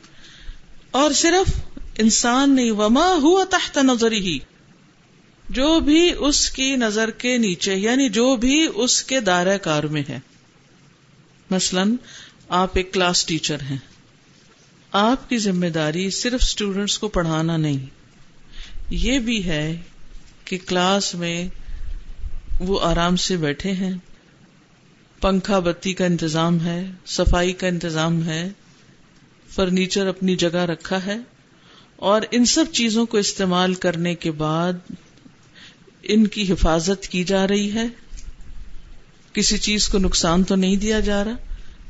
اور 0.91 1.11
صرف 1.11 1.51
انسان 1.97 2.55
نہیں، 2.55 2.71
وما 2.71 3.13
ہوا 3.21 3.43
تحت 3.49 3.77
نظر 3.77 4.11
ہی 4.11 4.39
جو 5.49 5.79
بھی 5.79 6.11
اس 6.19 6.49
کی 6.49 6.75
نظر 6.75 7.11
کے 7.11 7.37
نیچے 7.37 7.75
یعنی 7.75 8.09
جو 8.09 8.35
بھی 8.35 8.67
اس 8.75 9.03
کے 9.03 9.19
دائرہ 9.19 9.57
کار 9.57 9.83
میں 9.83 10.03
ہے۔ 10.09 10.19
مثلا 11.49 11.83
آپ 12.49 12.69
ایک 12.73 12.93
کلاس 12.93 13.25
ٹیچر 13.25 13.57
ہیں۔ 13.61 13.77
آپ 14.91 15.29
کی 15.29 15.37
ذمہ 15.37 15.65
داری 15.65 16.09
صرف 16.09 16.39
اسٹوڈینٹس 16.41 16.99
کو 16.99 17.07
پڑھانا 17.07 17.57
نہیں۔ 17.57 17.85
یہ 18.89 19.19
بھی 19.19 19.45
ہے 19.45 19.81
کہ 20.45 20.57
کلاس 20.67 21.15
میں 21.15 21.47
وہ 22.59 22.79
آرام 22.81 23.15
سے 23.15 23.37
بیٹھے 23.37 23.71
ہیں۔ 23.71 23.93
پنکھا 25.21 25.59
بتی 25.59 25.93
کا 25.93 26.05
انتظام 26.05 26.65
ہے، 26.65 26.91
صفائی 27.05 27.53
کا 27.53 27.67
انتظام 27.67 28.23
ہے، 28.23 28.49
فرنیچر 29.49 30.07
اپنی 30.07 30.35
جگہ 30.35 30.55
رکھا 30.55 31.05
ہے۔ 31.05 31.17
اور 31.95 32.21
ان 32.31 32.45
سب 32.45 32.65
چیزوں 32.73 33.05
کو 33.05 33.17
استعمال 33.17 33.73
کرنے 33.73 34.15
کے 34.15 34.31
بعد 34.31 34.73
ان 36.03 36.27
کی 36.27 36.51
حفاظت 36.51 37.07
کی 37.07 37.23
جا 37.23 37.47
رہی 37.47 37.73
ہے۔ 37.73 37.85
کسی 39.33 39.57
چیز 39.57 39.87
کو 39.87 39.97
نقصان 39.97 40.43
تو 40.43 40.55
نہیں 40.55 40.75
دیا 40.75 40.99
جا 40.99 41.23
رہا۔ 41.23 41.35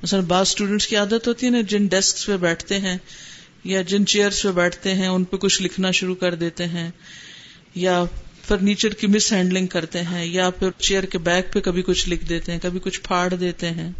مثلا 0.04 0.20
بعض 0.20 0.42
اسٹوڈینٹس 0.42 0.88
کی 0.88 0.96
عادت 0.96 1.28
ہوتی 1.28 1.46
ہے 1.46 1.52
نا، 1.52 1.62
جن 1.62 1.86
ڈیسک 1.86 2.26
پہ 2.26 2.38
بیٹھتے 2.38 2.80
ہیں 2.80 2.98
یا 3.64 3.82
جن 3.82 4.06
چیئرس 4.06 4.42
پہ 4.44 4.52
بیٹھتے 4.52 4.94
ہیں، 4.94 5.08
ان 5.08 5.24
پہ 5.24 5.38
کچھ 5.38 5.62
لکھنا 5.62 5.92
شروع 5.92 6.16
کر 6.16 6.36
دیتے 6.36 6.66
ہیں 6.66 6.92
یا 7.76 8.04
فرنیچر 8.48 8.90
کی 8.90 9.08
مس 9.08 9.34
ہینڈلنگ 9.34 9.68
کرتے 9.68 10.02
ہیں 10.02 10.26
یا 10.26 10.50
پھر 10.50 10.70
چیئر 10.78 11.04
کے 11.04 11.18
بیک 11.18 11.54
پہ 11.54 11.60
کبھی 11.60 11.82
کچھ 11.82 12.10
لکھ 12.10 12.26
دیتے 12.26 12.52
ہیں، 12.52 12.60
کبھی 12.60 12.80
کچھ 12.84 13.02
پھاڑ 13.02 13.34
دیتے 13.34 13.70
ہیں۔ 13.70 13.92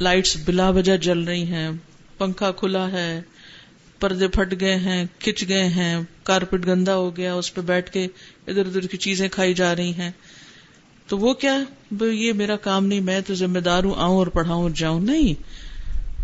لائٹس 0.00 0.36
بلا 0.44 0.68
وجہ 0.68 0.96
جل 0.96 1.18
رہی 1.18 1.42
ہیں، 1.42 1.68
پنکھا 2.18 2.50
کھلا 2.50 2.92
ہے، 2.92 3.20
پردے 4.00 4.28
پھٹ 4.28 4.60
گئے 4.60 4.76
ہیں، 4.76 5.04
کھچ 5.18 5.48
گئے 5.48 5.64
ہیں 5.64 5.96
کارپیٹ 6.22 6.66
گندا 6.66 6.96
ہو 6.96 7.16
گیا، 7.16 7.34
اس 7.34 7.54
پہ 7.54 7.60
بیٹھ 7.60 7.90
کے 7.90 8.06
ادھر 8.46 8.66
ادھر 8.66 8.86
کی 8.86 8.96
چیزیں 8.96 9.28
کھائی 9.28 9.54
جا 9.54 9.76
رہی 9.76 9.92
ہیں۔ 9.92 10.10
تو 11.10 11.18
وہ 11.18 11.34
کیا 11.34 11.58
یہ 12.04 12.32
میرا 12.32 12.56
کام 12.56 12.86
نہیں، 12.86 13.00
میں 13.00 13.20
تو 13.20 13.34
ذمہ 13.34 13.58
دار 13.58 13.84
ہوں، 13.84 13.94
آؤں 13.96 14.16
اور 14.16 14.26
پڑھاؤں 14.26 14.62
اور 14.62 14.70
جاؤں۔ 14.70 15.00
نہیں۔ 15.00 15.34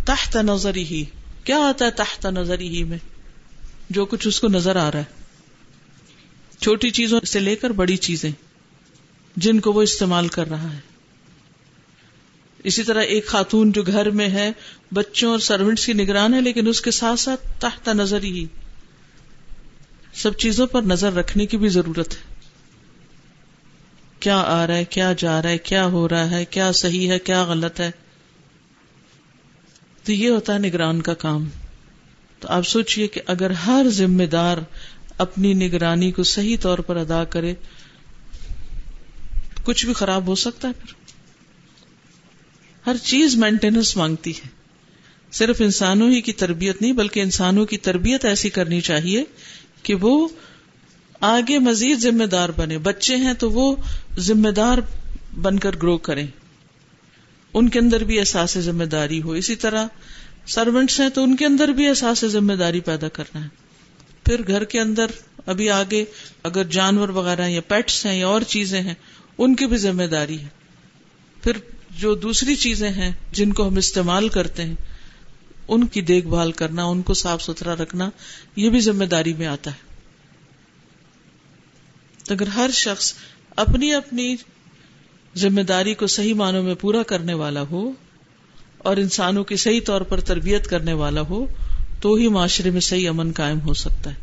تحت 0.07 0.37
نظری 0.37 0.85
ہی 0.85 1.05
کیا 1.45 1.59
آتا 1.59 1.85
ہے 1.85 1.90
تحت 1.90 2.26
نظری 2.26 2.69
ہی 2.69 2.85
میں؟ 2.85 2.99
جو 3.90 4.05
کچھ 4.05 4.28
اس 4.28 4.40
کو 4.40 4.49
نظر 4.49 4.76
آ 4.76 4.90
رہا 4.93 4.99
ہے۔ 4.99 5.05
چھوٹی 6.61 6.90
چیزوں 6.90 7.20
سے 7.27 7.40
لے 7.40 7.57
کر 7.57 7.70
بڑی 7.70 7.96
چیزیں، 7.96 8.31
جن 9.37 9.61
کو 9.61 9.72
وہ 9.72 9.83
استعمال 9.83 10.29
کر 10.29 10.49
رہا 10.49 10.72
ہے۔ 10.72 10.79
اسی 12.64 12.83
طرح 12.83 13.03
ایک 13.03 13.27
خاتون 13.27 13.72
جو 13.72 13.83
گھر 13.83 14.11
میں 14.11 14.29
ہے، 14.29 14.53
بچوں 14.92 15.31
اور 15.31 15.38
سروینٹس 15.38 15.87
کی 15.87 15.92
نگران 15.92 16.35
ہے، 16.35 16.40
لیکن 16.40 16.68
اس 16.68 16.81
کے 16.81 16.90
ساتھ 16.90 17.20
ساتھ 17.20 17.61
تحت 17.61 17.88
نظر 17.88 18.22
ہی 18.22 18.46
سب 20.14 20.37
چیزوں 20.37 20.66
پر 20.66 20.83
نظر 20.83 21.12
رکھنے 21.12 21.46
کی 21.46 21.57
بھی 21.57 21.68
ضرورت 21.68 22.12
ہے۔ 22.12 22.36
کیا 24.20 24.38
آ 24.38 24.66
رہا 24.66 24.76
ہے، 24.76 24.85
کیا 24.85 25.12
جا 25.18 25.42
رہا 25.42 25.50
ہے، 25.50 25.59
کیا 25.59 25.87
ہو 25.87 26.09
رہا 26.09 26.31
ہے، 26.31 26.44
کیا 26.44 26.72
صحیح 26.72 27.11
ہے، 27.11 27.18
کیا 27.18 27.44
غلط 27.44 27.81
ہے۔ 27.81 27.90
تو 30.05 30.12
یہ 30.12 30.29
ہوتا 30.29 30.55
ہے 30.55 30.59
نگران 30.59 31.02
کا 31.02 31.14
کام۔ 31.14 31.48
تو 32.40 32.48
آپ 32.48 32.62
سوچئے 32.68 33.07
کہ 33.07 33.20
اگر 33.26 33.50
ہر 33.50 33.87
ذمہ 33.88 34.22
دار 34.22 34.57
اپنی 35.18 35.55
نگرانی 35.55 36.11
کو 36.12 36.22
صحیح 36.22 36.57
طور 36.61 36.79
پر 36.79 36.96
ادا 36.96 37.24
کرے، 37.24 37.55
کچھ 39.64 39.87
بھی 39.87 39.92
خراب 39.92 40.26
ہو 40.26 40.35
سکتا 40.35 40.68
ہے 40.68 40.72
پھر۔ 40.72 40.94
ہر 42.87 42.96
چیز 42.96 43.37
مینٹیننس 43.37 43.96
مانگتی 43.96 44.31
ہے۔ 44.31 44.48
صرف 45.33 45.61
انسانوں 45.61 46.11
ہی 46.11 46.20
کی 46.20 46.33
تربیت 46.33 46.83
نہیں، 46.83 46.92
بلکہ 46.92 47.20
انسانوں 47.20 47.66
کی 47.66 47.79
تربیت 47.79 48.24
ایسی 48.24 48.50
کرنی 48.50 48.81
چاہیے 48.81 49.24
کہ 49.83 49.94
وہ 49.94 50.29
آگے 51.20 51.59
مزید 51.59 51.98
ذمہ 51.98 52.24
دار 52.24 52.48
بنے۔ 52.48 52.79
بچے 52.79 53.16
ہیں 53.16 53.35
تو 53.35 53.50
وہ 53.50 53.76
ذمہ 54.18 54.48
دار 54.48 54.79
بن 55.40 55.59
کر 55.59 55.76
گرو 55.76 55.98
کریں۔ 55.98 56.26
ان 57.55 57.68
کے 57.68 57.79
اندر 57.79 58.05
بھی 58.05 58.18
احساس 58.18 58.59
ذمہ 58.59 58.85
داری 58.85 59.22
ہو۔ 59.22 59.31
اسی 59.31 59.57
طرح 59.57 59.87
سروینٹس 60.46 61.00
ہیں 61.00 61.09
تو 61.09 61.22
ان 61.22 61.37
کے 61.37 61.46
اندر 61.46 61.68
بھی 61.68 61.88
احساس 61.88 62.24
ذمہ 62.26 62.52
داری 62.52 62.81
پیدا 62.81 63.09
کرنا 63.09 63.44
ہے۔ 63.44 63.48
پھر 64.24 64.46
گھر 64.46 64.64
کے 64.64 64.81
اندر 64.81 65.07
ابھی 65.46 65.70
آگے 65.70 66.05
اگر 66.42 66.64
جانور 66.64 67.09
وغیرہ 67.09 67.48
یا 67.48 67.61
پیٹس 67.61 68.07
ہیں 68.07 68.18
یا 68.18 68.26
اور 68.26 68.40
چیزیں 68.40 68.83
ہیں، 68.83 68.94
ان 69.38 69.57
کی 69.57 69.66
بھی 69.66 69.76
ذمہ 69.76 70.02
داری 70.02 70.40
ہے۔ 70.40 70.48
پھر 71.42 71.52
جو 71.90 72.14
دوسری 72.14 72.57
چیزیں 72.57 72.90
ہیں 72.90 73.12
جن 73.33 73.52
کو 73.52 73.68
ہم 73.68 73.76
استعمال 73.76 74.29
کرتے 74.29 74.64
ہیں، 74.64 74.74
ان 75.68 75.87
کی 75.87 76.00
دیکھ 76.00 76.26
بھال 76.26 76.52
کرنا، 76.52 76.85
ان 76.85 77.02
کو 77.02 77.14
صاف 77.14 77.42
ستھرا 77.42 77.74
رکھنا، 77.74 78.11
یہ 78.57 78.70
بھی 78.70 78.81
ذمہ 78.81 79.05
داری 79.05 79.33
میں 79.33 79.46
آتا 79.46 79.70
ہے۔ 79.70 79.95
اگر 82.31 82.47
ہر 82.47 82.71
شخص 82.73 83.15
اپنی 83.57 83.95
اپنی 83.95 84.37
ذمہ 85.37 85.61
داری 85.61 85.95
کو 85.95 86.07
صحیح 86.07 86.35
معنوں 86.35 86.62
میں 86.62 86.75
پورا 86.75 87.03
کرنے 87.03 87.35
والا 87.35 87.62
ہو 87.62 87.93
اور 88.79 88.97
انسانوں 88.97 89.45
کی 89.45 89.57
صحیح 89.57 89.81
طور 89.87 90.01
پر 90.01 90.21
تربیت 90.21 90.67
کرنے 90.67 90.93
والا 90.93 91.21
ہو، 91.21 91.47
تو 92.01 92.15
ہی 92.15 92.29
معاشرے 92.29 92.71
میں 92.71 92.81
صحیح 92.81 93.09
امن 93.09 93.33
قائم 93.33 93.61
ہو 93.61 93.75
سکتا 93.75 94.11
ہے۔ 94.11 94.15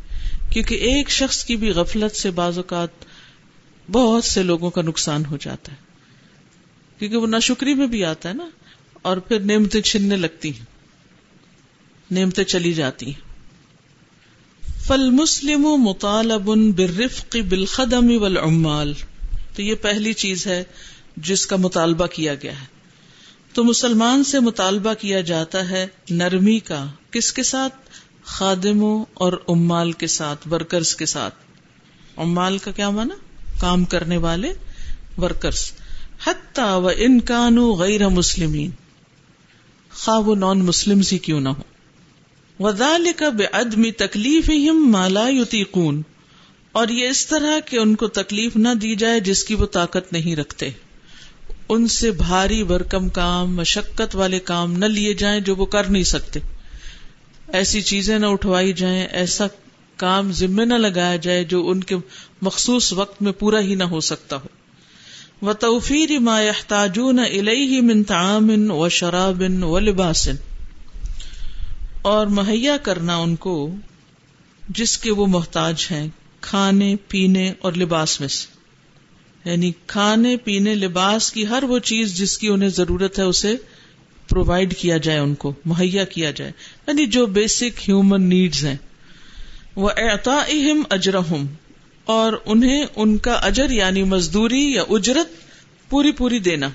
کیونکہ 0.50 0.76
ایک 0.76 1.10
شخص 1.10 1.46
کی 1.46 1.56
بھی 1.56 1.70
غفلت 1.70 2.16
سے 2.16 2.32
بعض 2.32 2.58
اوقات 2.58 2.90
بہت 3.92 4.24
سے 4.24 4.44
لوگوں 4.44 4.70
کا 4.70 4.82
نقصان 4.82 5.26
ہو 5.26 5.38
جاتا 5.38 5.72
ہے۔ 5.72 5.78
کیونکہ 7.00 7.18
وہ 7.18 7.28
ناشکری 7.28 7.74
میں 7.74 7.88
بھی 7.88 8.06
آتا 8.06 8.30
ہے 8.30 8.34
نا، 8.34 8.50
اور 9.02 9.18
پھر 9.18 9.40
نعمتیں 9.40 9.82
چھننے 9.82 10.16
لگتی 10.16 10.50
ہیں، 10.50 10.66
نعمتیں 12.12 12.44
چلی 12.44 12.74
جاتی 12.74 13.06
ہیں۔ 13.06 13.33
فل 14.88 15.10
مسلم 15.10 15.62
مطالب 15.62 16.74
برفق 16.76 17.36
بالخدم 17.50 18.22
والعمال۔ 18.22 18.94
تو 19.56 19.62
یہ 19.62 19.76
پہلی 19.76 20.14
چیز 20.14 20.48
ہے 20.48 20.64
جس 21.18 21.46
کا 21.46 21.56
مطالبہ 21.56 22.08
کیا 22.08 22.36
گیا 22.36 22.62
ہے۔ 22.62 22.66
تو 23.54 23.64
مسلمان 23.64 24.24
سے 24.24 24.40
مطالبہ 24.40 24.94
کیا 24.94 25.22
جاتا 25.22 25.70
ہے 25.70 25.88
نرمی 26.10 26.60
کا، 26.60 26.88
کس 27.12 27.34
کے 27.34 27.44
ساتھ؟ 27.44 27.74
خادموں 28.24 29.06
اور 29.14 29.34
امال 29.48 29.92
کے 29.92 30.08
ساتھ، 30.08 30.48
ورکرز 30.48 30.96
کے 30.96 31.06
ساتھ۔ 31.06 31.36
امال 32.18 32.58
کا 32.58 32.72
کیا 32.72 32.90
مانا 32.90 33.16
کام 33.60 33.86
کرنے 33.86 34.18
والے 34.18 34.54
ورکرز۔ 35.18 35.72
حتی 36.24 36.62
و 36.66 36.90
انکانو 36.98 37.74
غیر 37.74 38.08
مسلمین۔ 38.08 38.72
خواہ 39.94 40.20
وہ 40.20 40.36
نان 40.36 40.60
مسلم 40.60 41.02
ہی 41.12 41.18
کیوں 41.18 41.42
نہ 41.42 41.50
ہو 41.50 41.73
وذالک 42.64 43.24
بعدم 43.24 43.84
تکلیفہم 43.98 44.92
ما 44.92 45.08
لا 45.08 45.28
یطیقون۔ 45.30 46.02
اور 46.72 46.88
یہ 46.88 47.08
اس 47.08 47.28
طرح 47.28 47.60
کہ 47.60 47.78
ان 47.78 47.96
کو 47.96 48.08
تکلیف 48.08 48.56
نہ 48.56 48.68
دی 48.82 48.96
جائے 48.96 49.20
جس 49.20 49.44
کی 49.44 49.56
وہ 49.56 49.66
طاقت 49.66 50.14
نہیں 50.14 50.36
رکھتے۔ 50.36 50.70
ان 51.70 51.88
سے 51.88 52.12
بھاری 52.12 52.64
برکم 52.64 53.10
کام، 53.10 53.56
مشقت 53.56 54.16
والے 54.16 54.40
کام 54.40 54.74
نہ 54.74 54.86
لیے 54.86 55.14
جائیں 55.14 55.40
جو 55.40 55.56
وہ 55.56 55.66
کر 55.66 55.84
نہیں 55.84 56.04
سکتے۔ 56.04 56.40
ایسی 57.48 57.82
چیزیں 57.82 58.20
نہ 58.20 58.26
اٹھوائی 58.26 58.74
جائیں، 58.74 59.02
ایسا 59.02 59.46
کام 59.98 60.32
ذمے 60.32 60.66
نہ 60.66 60.74
لگایا 60.74 61.16
جائے 61.16 61.44
جو 61.44 61.70
ان 61.70 61.84
کے 61.84 61.96
مخصوص 62.42 62.94
وقت 62.94 63.22
میں 63.22 63.32
پورا 63.32 63.60
ہی 63.60 63.76
نہ 63.76 63.84
ہو 63.84 64.00
سکتا 64.00 64.36
ہو۔ 64.36 64.48
و 65.46 65.54
توفیر 65.54 66.20
ما 66.20 66.42
يحتاجون 66.42 67.20
الیہ 67.20 67.82
من 67.82 68.04
تعام 68.04 68.72
و 68.72 68.90
شراب 68.90 69.44
و 69.62 69.80
لباس۔ 69.80 70.30
اور 72.04 72.28
مہیا 72.28 72.78
کرنا 72.78 73.18
ان 73.18 73.36
کو 73.36 73.76
جس 74.70 74.98
کے 74.98 75.12
وہ 75.12 75.28
محتاج 75.28 75.88
ہیں، 75.92 76.08
کھانے، 76.42 76.96
پینے 77.08 77.54
اور 77.60 77.74
لباس 77.74 78.20
میں 78.20 78.28
سے۔ 78.28 78.48
یعنی 79.50 79.72
کھانے، 79.88 80.38
پینے، 80.38 80.76
لباس 80.76 81.32
کی 81.32 81.48
ہر 81.48 81.64
وہ 81.64 81.80
چیز 81.80 82.18
جس 82.18 82.38
کی 82.38 82.48
انہیں 82.48 82.70
ضرورت 82.70 83.20
ہے، 83.20 83.24
اسے 83.24 83.56
پرووائڈ 84.30 84.78
کیا 84.78 84.98
جائے 84.98 85.20
ان 85.20 85.36
کو، 85.36 85.54
مہیا 85.66 86.04
کیا 86.04 86.32
جائے۔ 86.32 86.52
یعنی 86.88 87.06
جو 87.06 87.26
بیسک 87.26 87.90
ہیومن 87.90 88.22
نیڈز 88.22 88.66
ہیں۔ 88.66 88.78
وہ 89.76 89.90
اعتا 89.98 90.44
اجرہم۔ 90.90 91.46
اور 92.06 92.34
انہیں 92.46 92.86
ان 92.96 93.18
کا 93.18 93.34
اجر 93.34 93.70
یعنی 93.70 94.04
مزدوری 94.04 94.74
یا 94.74 94.84
اجرت 94.90 95.28
پوری 95.90 96.12
پوری 96.12 96.40
دینا۔ 96.40 96.70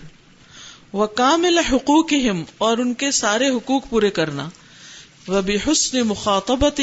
وہ 0.93 1.07
کامل 1.07 1.59
حقوق 1.59 2.13
اور 2.59 2.79
ان 2.79 2.95
کے 2.95 3.11
سارے 3.11 3.49
حقوق 3.49 3.91
پورے 3.91 4.11
کرنا۔ 4.11 4.49
وہ 5.29 5.41
بھی 5.41 5.57
حسن 5.57 6.01
مخاطبت 6.01 6.81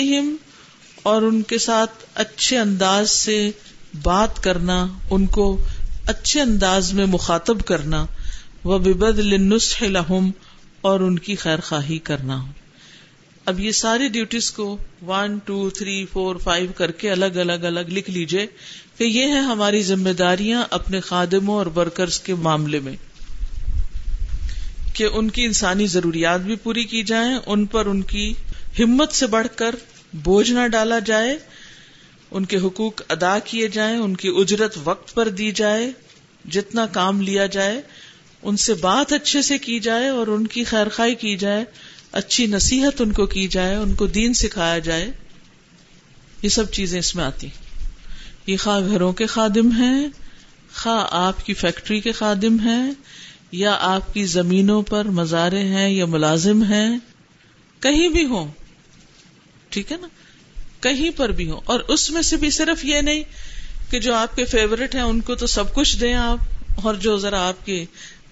اور 1.04 1.22
ان 1.22 1.42
کے 1.42 1.58
ساتھ 1.58 2.04
اچھے 2.16 2.58
انداز 2.60 3.12
سے 3.12 3.52
بات 4.04 4.44
کرنا، 4.44 4.88
ان 5.10 5.26
کو 5.26 5.58
اچھے 6.08 6.42
انداز 6.42 6.94
میں 6.94 7.06
مخاطب 7.06 7.66
کرنا 7.66 8.06
وہ 8.64 8.78
بد 8.80 9.20
النسخ 9.20 9.84
لہم، 9.84 10.32
اور 10.82 11.00
ان 11.00 11.20
کی 11.20 11.36
خیر 11.36 11.60
خواہی 11.60 11.98
کرنا۔ 12.00 12.44
اب 13.46 13.60
یہ 13.60 13.72
ساری 13.72 14.08
ڈیوٹیز 14.08 14.52
کو 14.52 14.78
one 15.08 15.38
two 15.46 15.70
three 15.70 16.06
four 16.14 16.36
five 16.36 16.72
کر 16.78 16.92
کے 16.92 17.12
الگ 17.12 17.36
الگ 17.36 17.66
الگ 17.66 17.90
لکھ 17.90 18.10
لیجیے 18.10 18.46
کہ 18.98 19.04
یہ 19.04 19.24
ہے 19.24 19.40
ہماری 19.40 19.82
ذمہ 19.84 20.10
داریاں 20.10 20.64
اپنے 20.70 21.00
خادموں 21.00 21.56
اور 21.56 21.66
ورکرز 21.66 22.20
کے 22.20 22.36
معاملے 22.36 22.80
میں۔ 22.80 22.96
کہ 24.96 25.08
ان 25.14 25.30
کی 25.30 25.46
انسانی 25.46 25.86
ضروریات 25.88 26.42
بھی 26.42 26.56
پوری 26.56 26.84
کی 26.84 27.04
جائیں، 27.04 27.38
ان 27.46 27.66
پر 27.66 27.86
ان 27.86 28.02
کی 28.02 28.34
ہمت 28.80 29.14
سے 29.14 29.28
بڑھ 29.28 29.48
کر 29.56 29.76
بوجھ 30.24 30.52
نہ 30.52 30.68
ڈالا 30.68 31.00
جائے، 31.00 31.38
ان 32.32 32.46
کے 32.46 32.58
حقوق 32.58 33.02
ادا 33.10 33.38
کیے 33.40 33.68
جائیں، 33.68 33.98
ان 33.98 34.16
کی 34.16 34.30
اجرت 34.36 34.78
وقت 34.84 35.14
پر 35.16 35.30
دی 35.30 35.52
جائے، 35.52 35.92
جتنا 36.52 36.86
کام 36.86 37.22
لیا 37.22 37.46
جائے، 37.46 37.82
ان 38.44 38.58
سے 38.58 38.74
بات 38.74 39.14
اچھے 39.14 39.42
سے 39.42 39.58
کی 39.58 39.80
جائے 39.80 40.08
اور 40.10 40.28
ان 40.28 40.48
کی 40.48 40.64
خیر 40.64 40.90
خائی 40.90 41.16
کی 41.16 41.36
جائے، 41.38 41.64
اچھی 42.12 42.46
نصیحت 42.48 43.02
ان 43.02 43.12
کو 43.12 43.26
کی 43.26 43.48
جائے، 43.48 43.76
ان 43.76 43.94
کو 43.96 44.08
دین 44.08 44.34
سکھایا 44.34 44.80
جائے، 44.80 45.12
یہ 46.42 46.50
سب 46.50 46.72
چیزیں 46.72 47.00
اس 47.00 47.16
میں 47.16 47.24
آتی 47.24 47.48
یہ 48.48 48.58
خواہ 48.58 48.88
گھروں 48.88 49.12
کے 49.14 49.26
خادم 49.26 49.72
ہیں، 49.72 50.08
خواہ 50.76 51.06
آپ 51.12 51.46
کی 51.46 51.54
فیکٹری 51.54 52.00
کے 52.00 52.12
خادم 52.12 52.60
ہیں 52.60 52.92
یا 53.56 53.78
آپ 53.80 54.14
کی 54.14 54.26
زمینوں 54.26 54.82
پر 54.82 55.06
مزارے 55.06 55.60
ہیں 55.60 55.90
یا 55.90 56.06
ملازم 56.06 56.64
ہیں؟ 56.64 57.00
کہیں 57.80 58.10
بھی 58.10 58.26
ہوں۔ 58.26 58.52
ٹھیک 59.70 59.92
ہے 59.92 59.98
نا؟ 59.98 60.08
کہیں 60.80 61.10
پر 61.18 61.30
بھی 61.30 61.52
ہوں۔ 61.52 61.62
اور 61.66 61.80
اس 61.80 62.12
میں 62.12 62.22
سے 62.22 62.38
بھی 62.38 62.50
صرف 62.50 62.86
یہ 62.86 63.02
نہیں 63.02 63.24
کہ 63.90 64.00
جو 64.00 64.16
آپ 64.16 64.36
کے 64.36 64.46
فیوریٹ 64.46 64.96
ہیں، 64.96 65.02
ان 65.02 65.22
کو 65.22 65.36
تو 65.36 65.48
سب 65.48 65.76
کچھ 65.76 65.98
دیں 65.98 66.14
آپ، 66.14 66.38
اور 66.84 66.96
جو 66.96 67.18
ذرا 67.18 67.48
آپ 67.48 67.66
کی 67.66 67.86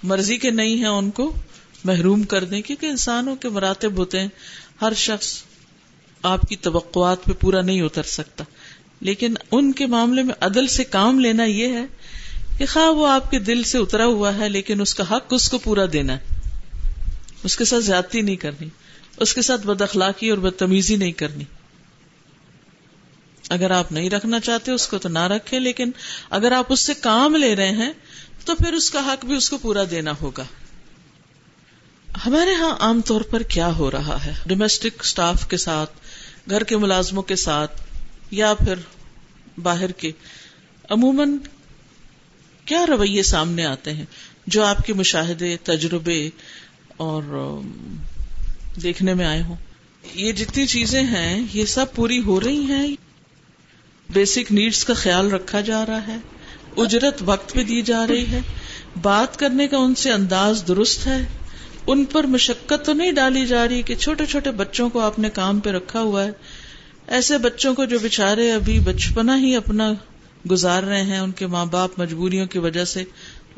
مرضی 0.04 0.38
کے 0.38 0.52
نہیں 0.52 0.78
ہیں، 0.78 0.86
ان 0.86 1.12
کو 1.12 1.36
محروم 1.84 2.24
کر 2.24 2.44
دیں۔ 2.44 2.62
کیونکہ 2.62 2.86
انسانوں 2.86 3.36
کے 3.36 3.50
مراتب 3.50 3.98
ہوتے 3.98 4.20
ہیں۔ 4.20 4.28
ہر 4.82 4.94
شخص 4.94 5.44
آپ 6.24 6.42
کی 6.42 6.56
توقعات 6.56 7.26
پہ 7.26 7.32
پورا 7.32 7.62
نہیں 7.62 7.82
اتر 7.82 8.04
سکتا۔ 8.04 8.44
لیکن 9.02 9.34
ان 9.52 9.72
کے 9.72 9.86
معاملے 9.86 10.24
میں 10.24 10.36
عدل 10.42 10.68
سے 10.68 10.84
کام 10.84 11.20
لینا 11.20 11.44
یہ 11.44 11.68
ہے 11.68 11.86
کہ 12.58 12.66
خواہ 12.66 12.86
وہ 12.86 13.08
آپ 13.08 13.32
کے 13.32 13.40
دل 13.40 13.64
سے 13.64 13.78
اترا 13.78 14.06
ہوا 14.06 14.36
ہے، 14.36 14.50
لیکن 14.50 14.82
اس 14.82 14.96
کا 14.96 15.04
حق 15.12 15.34
اس 15.34 15.50
کو 15.50 15.58
پورا 15.58 15.86
دینا 15.94 16.14
ہے۔ 16.14 16.20
اس 17.44 17.58
کے 17.58 17.66
ساتھ 17.66 17.84
زیادتی 17.84 18.22
نہیں 18.22 18.36
کرنی۔ 18.36 18.70
اس 19.18 19.34
کے 19.34 19.42
ساتھ 19.42 19.68
بد 19.68 19.82
اخلاقی 19.82 20.30
اور 20.30 20.38
بدتمیزی 20.38 20.96
نہیں 20.96 21.12
کرنی۔ 21.12 21.44
اگر 23.50 23.72
آپ 23.72 23.92
نہیں 23.92 24.10
رکھنا 24.10 24.40
چاہتے، 24.40 24.72
اس 24.72 24.88
کو 24.88 24.98
تو 24.98 25.10
نہ 25.10 25.20
رکھے 25.20 25.60
لیکن 25.60 25.92
اگر 26.30 26.52
آپ 26.52 26.66
اس 26.70 26.80
سے 26.80 26.94
کام 26.94 27.36
لے 27.36 27.56
رہے 27.56 27.72
ہیں، 27.72 27.92
تو 28.46 28.56
پھر 28.56 28.74
اس 28.74 28.92
کا 28.92 29.00
حق 29.00 29.26
بھی 29.26 29.36
اس 29.36 29.50
کو 29.50 29.58
پورا 29.58 29.84
دینا 29.92 30.12
ہوگا۔ 30.22 30.44
ہمارے 32.26 32.52
یہاں 32.52 32.76
عام 32.80 33.02
طور 33.02 33.22
پر 33.22 33.42
کیا 33.42 33.76
ہو 33.78 33.92
رہا 33.92 34.26
ہے؟ 34.26 34.34
ڈومیسٹک 34.46 35.02
اسٹاف 35.02 35.48
کے 35.48 35.58
ساتھ، 35.58 35.92
گھر 36.50 36.64
کے 36.64 36.78
ملازموں 36.78 37.24
کے 37.24 37.36
ساتھ، 37.36 37.82
یا 38.32 38.54
پھر 38.54 38.76
باہر 39.60 39.92
کے۔ 39.92 40.12
عموماً 40.90 41.38
کیا 42.66 42.86
رویے 42.86 43.24
سامنے 43.24 43.66
آتے 43.66 43.94
ہیں 43.94 44.06
جو 44.48 44.64
آپ 44.64 44.78
کے 44.78 44.94
مشاہدے، 44.94 45.58
تجربے 45.64 46.30
اور 46.98 47.60
دیکھنے 48.84 49.14
میں 49.14 49.26
آئے 49.26 49.42
ہوں؟ 49.42 49.56
یہ 50.16 50.32
جتنی 50.32 50.66
چیزیں 50.66 51.04
ہیں، 51.04 51.46
یہ 51.54 51.66
سب 51.66 51.86
پوری 51.96 52.20
ہو 52.20 52.42
رہی 52.42 52.62
ہیں۔ 52.62 52.96
بیسک 54.10 54.52
نیڈس 54.52 54.86
کا 54.86 54.94
خیال 54.94 55.32
رکھا 55.32 55.62
جا 55.62 55.86
رہا 55.86 56.08
ہے۔ 56.08 56.18
اجرت 56.78 57.24
وقت 57.26 57.54
پہ 57.54 57.64
دی 57.64 57.82
جا 57.82 58.08
رہی 58.08 58.26
ہے۔ 58.32 58.40
بات 59.02 59.40
کرنے 59.40 59.68
کا 59.68 59.78
ان 59.78 59.96
سے 59.96 60.12
انداز 60.12 60.64
درست 60.68 61.08
ہے۔ 61.08 61.28
ان 61.88 62.06
پر 62.06 62.24
مشقت 62.24 62.86
تو 62.86 62.94
نہیں 62.94 63.12
ڈالی 63.12 63.46
جا 63.46 63.68
رہی 63.68 63.82
کہ 63.82 63.96
چھوٹے 63.96 64.26
چھوٹے 64.26 64.52
بچوں 64.52 64.90
کو 64.90 65.00
آپ 65.00 65.20
نے 65.20 65.30
کام 65.30 65.60
پہ 65.60 65.70
رکھا 65.70 66.00
ہوا 66.00 66.24
ہے۔ 66.24 66.32
ایسے 67.08 67.38
بچوں 67.38 67.76
کو 67.76 67.86
جو 67.86 68.00
بےچارے 68.00 68.52
ابھی 68.52 68.80
بچپنا 68.80 69.38
ہی 69.38 69.56
اپنا 69.56 69.94
گزار 70.52 70.84
رہے 70.84 71.02
ہیں 71.02 71.20
ان 71.20 71.32
کے 71.32 71.48
ماں 71.48 71.66
باپ 71.66 72.00
مجبوریوں 72.00 72.46
کی 72.46 72.60
وجہ 72.60 72.86
سے 72.86 73.04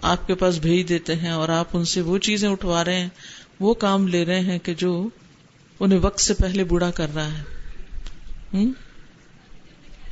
آپ 0.01 0.27
کے 0.27 0.35
پاس 0.35 0.57
بھیج 0.57 0.89
دیتے 0.89 1.15
ہیں 1.15 1.31
اور 1.31 1.49
آپ 1.49 1.67
ان 1.73 1.85
سے 1.85 2.01
وہ 2.01 2.17
چیزیں 2.17 2.49
اٹھوا 2.49 2.85
رہے 2.85 2.99
ہیں 2.99 3.09
وہ 3.59 3.73
کام 3.73 4.07
لے 4.07 4.25
رہے 4.25 4.39
ہیں 4.39 4.59
کہ 4.59 4.73
جو 4.73 5.09
انہیں 5.79 5.99
وقت 5.99 6.19
سے 6.19 6.33
پہلے 6.33 6.63
بوڑھا 6.63 6.91
کر 6.91 7.15
رہا 7.15 7.37
ہے۔ 7.37 7.43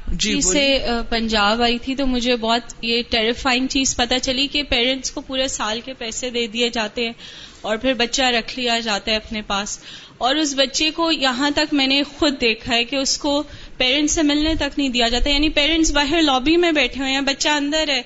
جی 0.08 0.42
سے 0.42 0.80
پنجاب 1.10 1.62
آئی 1.62 1.78
تھی 1.80 1.96
تو 1.96 2.08
مجھے 2.08 2.36
بہت 2.36 2.74
یہ 2.82 3.02
ٹیریفائنگ 3.10 3.68
چیز 3.68 3.96
پتا 3.96 4.20
چلی 4.20 4.48
کہ 4.48 4.64
پیرنٹس 4.64 5.12
کو 5.12 5.22
پورے 5.22 5.48
سال 5.48 5.82
کے 5.86 5.94
پیسے 5.94 6.30
دے 6.30 6.48
دیے 6.48 6.70
جاتے 6.70 7.06
ہیں 7.06 7.14
اور 7.62 7.78
پھر 7.78 7.94
بچہ 7.94 8.22
رکھ 8.22 8.60
لیا 8.60 8.80
جاتا 8.80 9.12
ہے 9.12 9.16
اپنے 9.16 9.42
پاس۔ 9.42 9.80
اور 10.18 10.36
اس 10.36 10.54
بچے 10.58 10.90
کو 10.92 11.12
یہاں 11.12 11.52
تک 11.52 11.74
میں 11.74 11.88
نے 11.88 12.04
خود 12.04 12.42
دیکھا 12.42 12.76
ہے 12.76 12.84
کہ 12.84 12.96
اس 12.96 13.18
کو 13.18 13.44
پیرنٹس 13.78 14.14
سے 14.14 14.22
ملنے 14.22 14.56
تک 14.56 14.78
نہیں 14.78 14.90
دیا 14.90 15.08
جاتا 15.08 15.30
یعنی 15.30 15.50
پیرنٹس 15.50 15.92
باہر 15.92 16.22
لابی 16.22 16.58
میں 16.58 16.72
بیٹھے 16.72 17.02
ہوئے 17.02 17.12
ہیں 17.12 17.22
بچہ 17.22 17.50
اندر 17.50 17.90
ہے 17.90 18.02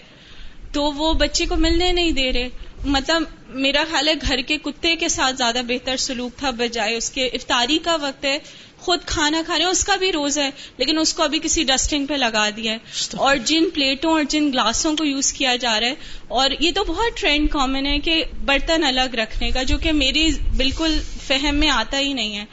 تو 0.72 0.84
وہ 0.84 1.14
بچے 1.14 1.46
کو 1.46 1.56
ملنے 1.56 1.92
نہیں 1.92 2.12
دے 2.12 2.34
رہے۔ 2.34 2.50
مطلب 2.86 3.24
میرا 3.50 3.84
خیال 3.92 4.08
ہے 4.08 4.14
گھر 4.28 4.42
کے 4.42 4.58
کتے 4.58 4.96
کے 4.96 5.08
ساتھ 5.08 5.36
زیادہ 5.36 5.62
بہتر 5.68 5.98
سلوک 5.98 6.38
تھا 6.38 6.50
بجائے 6.50 6.96
اس 6.96 7.10
کے 7.10 7.26
افطاری 7.26 7.80
کا 7.84 7.96
وقت 8.02 8.26
ہے۔ 8.26 8.38
خود 8.78 9.00
کھانا 9.06 9.42
کھا 9.46 9.58
رہے 9.58 9.64
ہیں 9.64 9.72
اس 9.72 9.84
کا 9.84 9.96
بھی 9.96 10.12
روز 10.12 10.38
ہے 10.38 10.50
لیکن 10.78 10.98
اس 10.98 11.14
کو 11.14 11.24
ابھی 11.24 11.40
کسی 11.44 11.64
ڈسٹنگ 11.64 12.06
پہ 12.06 12.14
لگا 12.14 12.50
دیا 12.50 12.72
ہے۔ 12.72 12.78
اور 13.18 13.36
جن 13.36 13.70
پلیٹوں 13.74 14.12
اور 14.12 14.24
جن 14.24 14.50
گلاسوں 14.54 14.96
کو 14.96 15.06
یوز 15.06 15.34
کیا 15.34 15.56
جا 15.56 15.80
رہا 15.80 15.88
ہے 15.88 15.94
اور 16.28 16.50
یہ 16.60 16.72
تو 16.76 16.84
بہت 16.84 17.18
ٹرینڈ 17.18 17.50
کامن 17.50 17.86
ہے 17.86 18.00
کہ 18.00 18.24
برتن 18.46 18.84
الگ 18.84 19.16
رکھنے 19.16 19.52
کا 19.52 19.64
جو 19.64 19.78
کہ 19.78 19.92
میری 19.92 20.30
بالکل 20.58 21.00
فہم 21.28 21.56
میں 21.56 21.70
آتا 21.70 22.00
ہی 22.00 22.14
نہیں 22.14 22.38
ہے۔ 22.38 22.46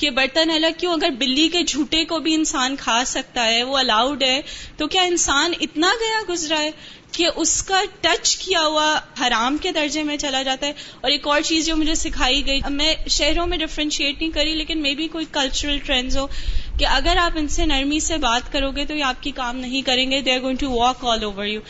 کہ 0.00 0.10
برتن 0.10 0.50
الگ 0.50 0.78
کیوں؟ 0.78 0.92
اگر 0.92 1.10
بلی 1.18 1.48
کے 1.48 1.62
جھوٹے 1.62 2.04
کو 2.04 2.18
بھی 2.18 2.34
انسان 2.34 2.76
کھا 2.76 3.02
سکتا 3.06 3.46
ہے، 3.46 3.62
وہ 3.62 3.76
الاؤڈ 3.78 4.22
ہے، 4.22 4.40
تو 4.76 4.86
کیا 4.86 5.02
انسان 5.02 5.52
اتنا 5.60 5.90
گیا 6.00 6.20
گزرا 6.28 6.60
ہے 6.60 6.70
کہ 7.12 7.28
اس 7.36 7.62
کا 7.62 7.80
ٹچ 8.00 8.36
کیا 8.36 8.60
ہوا 8.66 8.88
حرام 9.20 9.56
کے 9.56 9.72
درجے 9.72 10.02
میں 10.02 10.16
چلا 10.16 10.42
جاتا 10.42 10.66
ہے؟ 10.66 10.72
اور 11.00 11.10
ایک 11.10 11.26
اور 11.26 11.40
چیز 11.40 11.66
جو 11.66 11.76
مجھے 11.76 11.94
سکھائی 11.94 12.46
گئی 12.46 12.60
میں 12.70 12.94
شہروں 13.08 13.46
میں 13.46 13.58
ڈفرینشیٹ 13.58 14.20
نہیں 14.20 14.30
کری، 14.30 14.54
لیکن 14.54 14.82
مے 14.82 14.94
بھی 14.94 15.08
کوئی 15.08 15.24
کلچرل 15.32 15.78
ٹرینڈز 15.78 16.16
ہو 16.16 16.26
کہ 16.78 16.86
اگر 16.86 17.16
آپ 17.16 17.38
ان 17.38 17.48
سے 17.48 17.66
نرمی 17.66 18.00
سے 18.00 18.16
بات 18.18 18.52
کرو 18.52 18.70
گے 18.70 18.84
تو 18.84 18.94
یہ 18.94 19.04
آپ 19.04 19.22
کی 19.22 19.30
کام 19.30 19.56
نہیں 19.56 19.82
کریں 19.82 20.10
گے 20.10 20.20
they 20.20 20.32
are 20.32 20.40
going 20.42 20.56
to 20.56 20.70
walk 20.70 21.04
all 21.04 21.24
over 21.24 21.46
you 21.46 21.60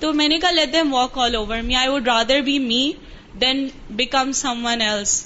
تو 0.00 0.12
میں 0.12 0.28
نے 0.28 0.38
کہا 0.38 0.50
let 0.50 0.72
them 0.72 0.94
walk 0.94 1.18
all 1.18 1.34
over 1.34 1.60
me 1.60 1.74
I 1.74 1.88
would 1.88 2.08
rather 2.08 2.40
be 2.40 2.58
me 2.58 2.90
than 3.40 3.66
become 3.90 4.32
someone 4.66 4.80
else 4.80 5.24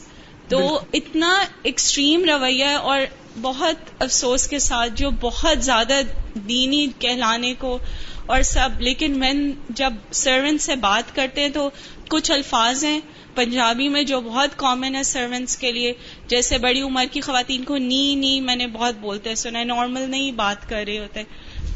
تو 0.48 0.80
اتنا 0.92 1.44
ایکسٹریم 1.62 2.24
رویہ 2.24 2.64
اور 2.64 3.00
بہت 3.42 4.02
افسوس 4.02 4.46
کے 4.46 4.58
ساتھ 4.58 4.92
جو 4.94 5.10
بہت 5.20 5.64
زیادہ 5.64 6.00
دینی 6.34 6.86
کہلانے 6.98 7.54
کو 7.58 7.78
اور 8.26 8.42
سب 8.42 8.68
لیکن 8.78 9.18
مین 9.18 9.52
جب 9.70 9.92
سروینٹ 10.12 10.62
سے 10.62 10.76
بات 10.76 11.16
کرتے 11.16 11.40
ہیں 11.40 11.48
تو 11.48 11.70
کچھ 12.08 12.30
الفاظ 12.30 12.84
ہیں 12.84 13.00
پنجابی 13.34 13.88
میں 13.88 14.02
جو 14.02 14.20
بہت 14.20 14.48
کامن 14.56 14.96
ہے 14.96 15.02
سروینٹس 15.02 15.56
کے 15.56 15.72
لیے 15.72 15.92
جیسے 16.28 16.58
بڑی 16.58 16.80
عمر 16.80 17.04
کی 17.12 17.20
خواتین 17.20 17.64
کو 17.64 17.76
نی 17.76 18.14
نی 18.14 18.40
میں 18.40 18.56
نے 18.56 18.66
بہت 18.66 18.94
بولتے 19.00 19.34
سنا 19.34 19.58
ہے 19.58 19.64
نارمل 19.64 20.10
نہیں 20.10 20.32
بات 20.32 20.68
کر 20.68 20.84
رہے 20.86 20.98
ہوتے 20.98 21.22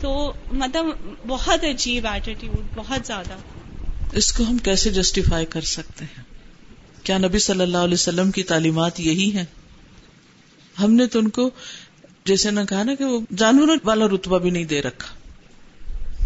تو 0.00 0.32
مطلب 0.52 0.86
بہت 1.26 1.64
عجیب 1.64 2.06
ایٹیٹیوڈ 2.06 2.62
بہت 2.74 3.06
زیادہ۔ 3.06 3.34
اس 4.12 4.32
کو 4.32 4.42
ہم 4.42 4.58
کیسے 4.58 4.90
جسٹیفائی 4.90 5.46
کر 5.46 5.60
سکتے 5.60 6.04
ہیں؟ 6.04 6.27
کیا 7.08 7.18
نبی 7.18 7.38
صلی 7.38 7.60
اللہ 7.60 7.78
علیہ 7.78 7.94
وسلم 7.94 8.30
کی 8.30 8.42
تعلیمات 8.42 9.00
یہی 9.00 9.32
ہیں؟ 9.32 9.44
ہم 10.80 10.92
نے 10.92 11.06
تو 11.06 11.18
ان 11.18 11.28
کو 11.28 11.50
جیسے 12.24 12.50
نہ 12.50 12.60
کہا 12.68 12.82
نا 12.82 12.94
کہ 12.94 13.04
وہ 13.04 13.20
جانوروں 13.36 13.76
والا 13.84 14.06
رتبہ 14.06 14.38
بھی 14.38 14.50
نہیں 14.50 14.64
دے 14.64 14.82
رکھا۔ 14.82 15.14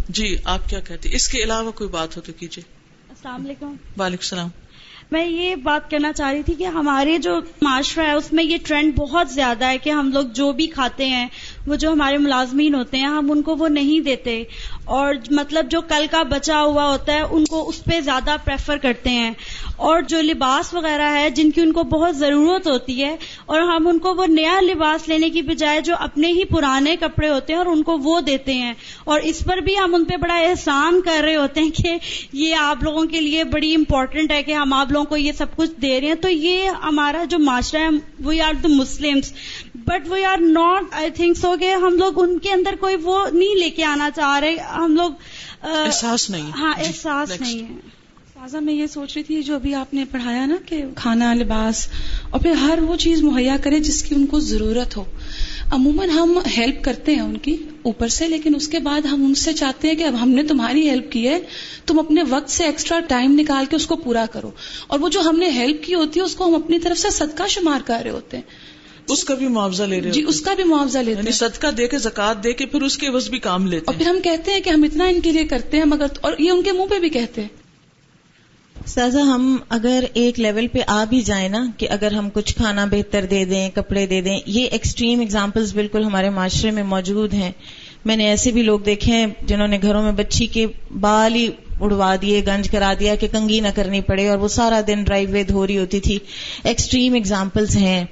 جی 0.08 0.36
آپ 0.44 0.68
کیا 0.68 0.80
کہتے 0.80 1.08
اس 1.12 1.28
کے 1.28 1.42
علاوہ 1.42 1.70
کوئی 1.70 1.90
بات 1.90 2.16
ہو 2.16 2.22
تو 2.22 2.32
کیجیے۔ 2.32 2.64
السلام 3.08 3.44
علیکم۔ 3.44 3.66
وعلیکم 3.66 4.22
السلام۔ 4.22 4.48
میں 5.12 5.26
یہ 5.26 5.54
بات 5.54 5.90
کرنا 5.90 6.12
چاہ 6.12 6.32
رہی 6.32 6.42
تھی 6.42 6.54
کہ 6.54 6.66
ہمارے 6.66 7.18
جو 7.18 7.40
معاشرہ 7.62 8.06
ہے 8.06 8.12
اس 8.12 8.32
میں 8.32 8.44
یہ 8.44 8.56
ٹرینڈ 8.64 8.94
بہت 8.96 9.30
زیادہ 9.30 9.64
ہے 9.64 9.78
کہ 9.78 9.90
ہم 9.90 10.12
لوگ 10.12 10.24
جو 10.24 10.52
بھی 10.52 10.66
کھاتے 10.66 11.06
ہیں 11.06 11.28
وہ 11.66 11.76
جو 11.76 11.92
ہمارے 11.92 12.18
ملازمین 12.18 12.74
ہوتے 12.74 12.96
ہیں، 12.96 13.06
ہم 13.06 13.32
ان 13.32 13.42
کو 13.42 13.56
وہ 13.56 13.68
نہیں 13.68 14.00
دیتے۔ 14.00 14.44
اور 14.84 15.14
مطلب 15.30 15.70
جو 15.70 15.80
کل 15.80 16.04
کا 16.10 16.22
بچا 16.22 16.62
ہوا 16.62 16.90
ہوتا 16.90 17.12
ہے، 17.12 17.22
ان 17.30 17.44
کو 17.44 17.68
اس 17.68 17.84
پہ 17.84 18.00
زیادہ 18.00 18.36
پریفر 18.44 18.76
کرتے 18.76 19.10
ہیں۔ 19.10 19.30
اور 19.76 20.02
جو 20.02 20.22
لباس 20.22 20.74
وغیرہ 20.74 21.12
ہے، 21.12 21.30
جن 21.30 21.50
کی 21.50 21.60
ان 21.60 21.72
کو 21.72 21.82
بہت 21.82 22.16
ضرورت 22.16 22.66
ہوتی 22.66 23.04
ہے، 23.04 23.16
اور 23.46 23.60
ہم 23.60 23.88
ان 23.88 23.98
کو 23.98 24.14
وہ 24.14 24.26
نیا 24.26 24.60
لباس 24.60 25.08
لینے 25.08 25.30
کی 25.30 25.42
بجائے 25.42 25.80
جو 25.80 25.94
اپنے 25.98 26.28
ہی 26.28 26.44
پرانے 26.44 26.96
کپڑے 27.00 27.28
ہوتے 27.28 27.52
ہیں، 27.52 27.58
اور 27.58 27.66
ان 27.66 27.82
کو 27.82 27.98
وہ 27.98 28.20
دیتے 28.20 28.54
ہیں۔ 28.54 28.74
اور 29.04 29.20
اس 29.20 29.44
پر 29.44 29.56
بھی 29.56 29.78
ہم 29.78 29.94
ان 29.94 30.04
پہ 30.04 30.16
بڑا 30.16 30.36
احسان 30.36 31.00
کر 31.00 31.20
رہے 31.22 31.36
ہوتے 31.36 31.60
ہیں 31.60 31.70
کہ 31.70 31.98
یہ 32.32 32.54
آپ 32.54 32.82
لوگوں 32.82 33.04
کے 33.04 33.20
لیے 33.20 33.44
بڑی 33.44 33.74
امپورٹنٹ 33.74 34.32
ہے 34.32 34.42
کہ 34.42 34.52
ہم 34.52 34.72
آپ 34.72 34.92
لوگوں 34.92 35.06
کو 35.06 35.16
یہ 35.16 35.32
سب 35.32 35.56
کچھ 35.56 35.80
دے 35.82 36.00
رہے 36.00 36.08
ہیں۔ 36.08 36.14
تو 36.14 36.28
یہ 36.28 36.68
ہمارا 36.68 37.24
جو 37.24 37.38
معاشرہ 37.38 37.80
ہے 37.80 37.88
we 38.24 38.40
are 38.40 38.52
the 38.52 38.68
Muslims 38.68 39.32
but 39.74 40.08
we 40.08 40.24
are 40.24 40.36
not 40.40 40.84
I 40.92 41.10
think 41.10 41.36
so 41.36 41.54
کہ 41.60 41.72
ہم 41.72 41.96
لوگ 41.96 42.22
ان 42.22 42.38
کے 42.38 42.52
اندر 42.52 42.74
کوئی 42.80 42.96
وہ 43.02 43.26
نہیں 43.32 43.54
لے 43.54 43.70
کے 43.70 43.84
آنا 43.84 44.10
چاہ 44.16 44.38
رہے۔ 44.40 44.56
ہم 44.56 44.96
لوگ 44.96 45.10
احساس 45.62 46.30
نہیں۔ 46.30 46.50
ہاں 46.58 46.74
احساس 46.78 47.40
نہیں 47.40 47.62
ہے۔ 47.62 48.02
تازہ 48.34 48.56
میں 48.56 48.74
یہ 48.74 48.86
سوچ 48.86 49.12
رہی 49.14 49.22
تھی 49.22 49.42
جو 49.42 49.54
ابھی 49.54 49.74
آپ 49.74 49.94
نے 49.94 50.04
پڑھایا 50.10 50.46
نا 50.46 50.56
کہ 50.66 50.82
کھانا 50.96 51.34
لباس 51.34 51.88
اور 52.30 52.40
پھر 52.40 52.50
ہر 52.50 52.78
وہ 52.82 52.96
چیز 52.96 53.22
مہیا 53.22 53.56
کرے 53.64 53.78
جس 53.78 54.02
کی 54.02 54.14
ان 54.14 54.26
کو 54.26 54.40
ضرورت 54.40 54.96
ہو۔ 54.96 55.04
عموماً 55.72 56.10
ہم 56.10 56.38
ہیلپ 56.56 56.84
کرتے 56.84 57.14
ہیں 57.14 57.20
ان 57.20 57.36
کی 57.36 57.56
اوپر 57.82 58.08
سے 58.08 58.28
لیکن 58.28 58.54
اس 58.54 58.68
کے 58.68 58.78
بعد 58.78 59.00
ہم 59.00 59.24
ان 59.24 59.34
سے 59.34 59.52
چاہتے 59.52 59.88
ہیں 59.88 59.94
کہ 59.94 60.02
اب 60.02 60.22
ہم 60.22 60.30
نے 60.30 60.42
تمہاری 60.42 60.90
ہیلپ 60.90 61.12
کی 61.12 61.28
ہے 61.28 61.40
تم 61.86 61.98
اپنے 61.98 62.22
وقت 62.28 62.50
سے 62.50 62.64
ایکسٹرا 62.64 63.00
ٹائم 63.00 63.32
نکال 63.40 63.64
کے 63.66 63.76
اس 63.76 63.86
کو 63.86 63.96
پورا 63.96 64.24
کرو۔ 64.32 64.50
اور 64.86 65.00
وہ 65.00 65.08
جو 65.08 65.20
ہم 65.20 65.36
نے 65.38 65.48
ہیلپ 65.50 65.82
کی 65.82 65.94
ہوتی 65.94 66.20
ہے 66.20 66.24
اس 66.24 66.34
کو 66.34 66.46
ہم 66.46 66.54
اپنی 66.54 66.78
طرف 66.78 66.98
سے 66.98 67.10
صدقہ 67.10 67.42
شمار 67.48 67.80
کر 67.86 68.00
رہے 68.02 68.10
ہوتے 68.10 68.36
ہیں۔ 68.36 68.71
اس 69.08 69.24
کا 69.24 69.34
بھی 69.34 69.48
معاوضہ 69.48 69.82
لے 69.82 70.00
رہے 70.00 70.10
جی 70.10 70.24
اس 70.28 70.40
کا 70.40 70.54
بھی 70.54 70.64
معاوضہ 70.64 70.98
لیتے 70.98 71.10
یعنی 71.10 71.26
ہیں۔ 71.26 71.32
صدقہ 71.32 71.66
دے 71.66 71.88
کے 71.88 71.98
زکات 71.98 72.44
دے 72.44 72.52
کے 72.52 72.66
پھر 72.66 72.82
اس 72.82 72.98
کے 72.98 73.06
عوض 73.06 73.30
بھی 73.30 73.38
کام 73.38 73.66
لیتے 73.66 73.84
اور 73.86 73.94
پھر 73.94 74.06
ہم 74.06 74.20
کہتے 74.24 74.52
ہیں 74.52 74.60
کہ 74.60 74.70
ہم 74.70 74.82
اتنا 74.82 75.04
ان 75.04 75.20
کے 75.20 75.32
لیے 75.32 75.44
کرتے 75.44 75.76
ہیں 75.76 75.84
مگر 75.84 76.06
اور 76.20 76.32
یہ 76.38 76.50
ان 76.50 76.62
کے 76.62 76.72
منہ 76.72 76.86
پہ 76.90 76.98
بھی 76.98 77.08
کہتے 77.08 77.40
ہیں۔ 77.40 77.48
سازا 78.86 79.20
ہم 79.20 79.56
اگر 79.68 80.04
ایک 80.14 80.40
لیول 80.40 80.66
پہ 80.68 80.78
آ 80.86 81.04
بھی 81.04 81.20
جائیں 81.20 81.48
نا 81.48 81.66
کہ 81.76 81.88
اگر 81.88 82.12
ہم 82.12 82.30
کچھ 82.30 82.56
کھانا 82.56 82.84
بہتر 82.84 83.24
دے 83.24 83.44
دیں 83.44 83.70
کپڑے 83.74 84.06
دے 84.06 84.20
دیں 84.20 84.40
یہ 84.46 84.66
ایکسٹریم 84.66 85.20
اگزامپلس 85.20 85.72
بالکل 85.74 86.04
ہمارے 86.04 86.30
معاشرے 86.30 86.70
میں 86.70 86.82
موجود 86.82 87.34
ہیں۔ 87.34 87.52
میں 88.04 88.16
نے 88.16 88.26
ایسے 88.28 88.50
بھی 88.50 88.62
لوگ 88.62 88.80
دیکھے 88.80 89.12
ہیں 89.12 89.26
جنہوں 89.46 89.68
نے 89.68 89.78
گھروں 89.82 90.02
میں 90.02 90.12
بچی 90.12 90.46
کے 90.46 90.66
بال 91.00 91.34
ہی 91.34 91.48
اڑوا 91.80 92.16
دیے 92.22 92.42
گنج 92.46 92.70
کرا 92.70 92.92
دیا 93.00 93.14
کہ 93.14 93.28
کنگھی 93.32 93.60
نہ 93.60 93.68
کرنی 93.74 94.00
پڑے 94.00 94.28
اور 94.28 94.38
وہ 94.38 94.48
سارا 94.48 94.80
دن 94.86 95.02
ڈرائیو 95.04 95.28
وے 95.30 95.42
دھو 95.42 95.66
رہی 95.66 95.78
ہوتی 95.78 96.00
تھی۔ 96.00 96.18
ایکسٹریم 96.64 97.14
اگزامپلس 97.14 97.76
ہیں۔ 97.76 98.04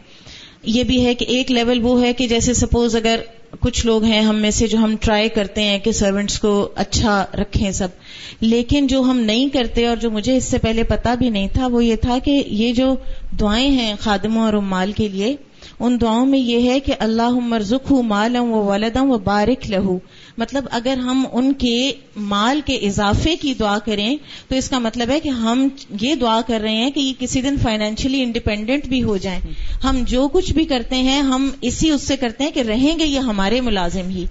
یہ 0.62 0.84
بھی 0.84 1.06
ہے 1.06 1.14
کہ 1.14 1.24
ایک 1.28 1.50
لیول 1.50 1.78
وہ 1.82 2.02
ہے 2.02 2.12
کہ 2.12 2.28
جیسے 2.28 2.54
سپوز 2.54 2.96
اگر 2.96 3.20
کچھ 3.60 3.86
لوگ 3.86 4.04
ہیں 4.04 4.20
ہم 4.20 4.36
میں 4.36 4.50
سے 4.50 4.66
جو 4.66 4.78
ہم 4.78 4.94
ٹرائی 5.00 5.28
کرتے 5.28 5.62
ہیں 5.62 5.78
کہ 5.78 5.92
سروینٹس 5.92 6.38
کو 6.38 6.68
اچھا 6.74 7.24
رکھیں 7.34 7.70
سب، 7.70 7.88
لیکن 8.40 8.86
جو 8.86 9.00
ہم 9.00 9.20
نہیں 9.20 9.48
کرتے 9.48 9.86
اور 9.86 9.96
جو 9.96 10.10
مجھے 10.10 10.36
اس 10.36 10.44
سے 10.44 10.58
پہلے 10.58 10.82
پتا 10.82 11.14
بھی 11.14 11.30
نہیں 11.30 11.48
تھا 11.52 11.66
وہ 11.66 11.84
یہ 11.84 11.96
تھا 11.96 12.18
کہ 12.24 12.42
یہ 12.46 12.72
جو 12.72 12.94
دعائیں 13.40 13.70
ہیں 13.70 13.94
خادموں 14.00 14.42
اور 14.42 14.52
امال 14.52 14.92
کے 14.92 15.08
لیے 15.08 15.36
ان 15.80 16.00
دعاؤں 16.00 16.26
میں 16.26 16.38
یہ 16.38 16.70
ہے 16.70 16.80
کہ 16.80 16.92
اللہ 16.98 17.30
مرزق 17.30 17.90
ہوں 17.90 18.02
مالم 18.02 18.52
و 18.52 18.64
ولدم 18.64 19.10
و 19.10 19.18
بارک 19.18 19.70
لہو۔ 19.70 19.98
مطلب 20.38 20.64
اگر 20.70 20.96
ہم 20.96 21.24
ان 21.32 21.52
کے 21.52 21.92
مال 22.16 22.60
کے 22.64 22.74
اضافے 22.74 23.36
کی 23.36 23.54
دعا 23.54 23.78
کریں 23.78 24.16
تو 24.48 24.56
اس 24.56 24.70
کا 24.70 24.78
مطلب 24.78 25.10
ہے 25.10 25.20
کہ 25.20 25.28
ہم 25.28 25.68
یہ 26.00 26.14
دعا 26.14 26.40
کر 26.46 26.60
رہے 26.60 26.74
ہیں 26.74 26.90
کہ 26.90 27.00
یہ 27.00 27.12
کسی 27.18 27.40
دن 27.40 27.56
فائنینشلی 27.62 28.22
انڈیپینڈنٹ 28.22 28.86
بھی 28.86 29.02
ہو 29.02 29.16
جائیں۔ 29.16 29.40
ہم 29.84 30.02
جو 30.06 30.28
کچھ 30.32 30.52
بھی 30.52 30.64
کرتے 30.64 30.96
ہیں 30.96 31.22
ہم 31.22 31.50
اسی 31.60 31.90
اس 31.90 32.02
سے 32.02 32.16
کرتے 32.16 32.44
ہیں 32.44 32.50
کہ 32.50 32.60
رہیں 32.60 32.98
گے 32.98 33.06
یہ 33.06 33.18
ہمارے 33.18 33.60
ملازم 33.60 34.08
ہی۔ 34.08 34.24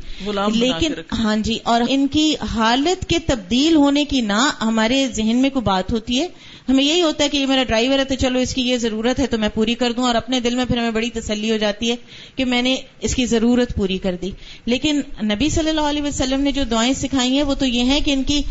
لیکن 0.53 0.93
ہاں 1.19 1.35
جی 1.35 1.57
اور 1.63 1.81
ان 1.89 2.07
کی 2.07 2.35
حالت 2.51 3.05
کے 3.05 3.19
تبدیل 3.25 3.75
ہونے 3.75 4.05
کی 4.05 4.21
نہ 4.21 4.49
ہمارے 4.61 5.07
ذہن 5.15 5.37
میں 5.37 5.49
کوئی 5.49 5.63
بات 5.63 5.93
ہوتی 5.93 6.21
ہے۔ 6.21 6.27
ہمیں 6.69 6.83
یہی 6.83 7.01
ہوتا 7.01 7.23
ہے 7.23 7.29
کہ 7.29 7.37
یہ 7.37 7.45
میرا 7.45 7.63
ڈرائیور 7.63 7.99
ہے 7.99 8.03
تو 8.03 8.15
چلو 8.15 8.39
اس 8.39 8.53
کی 8.53 8.61
یہ 8.61 8.77
ضرورت 8.77 9.19
ہے 9.19 9.27
تو 9.27 9.37
میں 9.37 9.49
پوری 9.53 9.75
کر 9.75 9.91
دوں 9.91 10.03
اور 10.03 10.15
اپنے 10.15 10.39
دل 10.39 10.55
میں 10.55 10.65
پھر 10.65 10.77
ہمیں 10.77 10.91
بڑی 10.91 11.09
تسلی 11.09 11.51
ہو 11.51 11.57
جاتی 11.57 11.91
ہے 11.91 11.95
کہ 12.35 12.45
میں 12.45 12.61
نے 12.61 12.77
اس 12.99 13.15
کی 13.15 13.25
ضرورت 13.25 13.75
پوری 13.75 13.97
کر 13.97 14.15
دی۔ 14.21 14.31
لیکن 14.65 15.01
نبی 15.23 15.49
صلی 15.49 15.69
اللہ 15.69 15.81
علیہ 15.81 16.01
وسلم 16.01 16.41
نے 16.41 16.51
جو 16.51 16.63
دعائیں 16.63 16.93
سکھائی 16.93 17.35
ہیں 17.35 17.43
وہ 17.43 17.53
تو 17.53 17.65
یہ 17.65 17.83
ہیں 17.83 17.99
کہ 17.99 18.11
ان 18.11 18.23
کی 18.23 18.41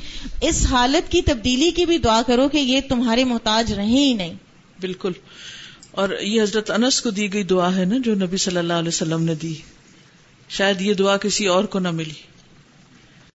اس 0.40 0.66
حالت 0.70 1.12
کی 1.12 1.22
تبدیلی 1.22 1.70
کی 1.70 1.87
بھی 1.87 1.98
دعا 1.98 2.22
کرو 2.26 2.48
کہ 2.48 2.59
یہ 2.59 2.81
تمہارے 2.88 3.24
محتاج 3.24 3.72
رہیں 3.72 3.98
ہی 3.98 4.14
نہیں۔ 4.14 4.35
بالکل۔ 4.81 5.12
اور 5.90 6.09
یہ 6.20 6.42
حضرت 6.42 6.70
انس 6.70 7.00
کو 7.00 7.11
دی 7.11 7.33
گئی 7.33 7.42
دعا 7.42 7.76
ہے 7.76 7.85
نا 7.85 7.96
جو 8.04 8.14
نبی 8.14 8.37
صلی 8.37 8.57
اللہ 8.57 8.72
علیہ 8.72 8.88
وسلم 8.88 9.22
نے 9.22 9.35
دی۔ 9.35 9.54
شاید 10.48 10.81
یہ 10.81 10.94
دعا 10.94 11.16
کسی 11.16 11.46
اور 11.46 11.64
کو 11.64 11.78
نہ 11.78 11.90
ملی۔ 11.90 12.38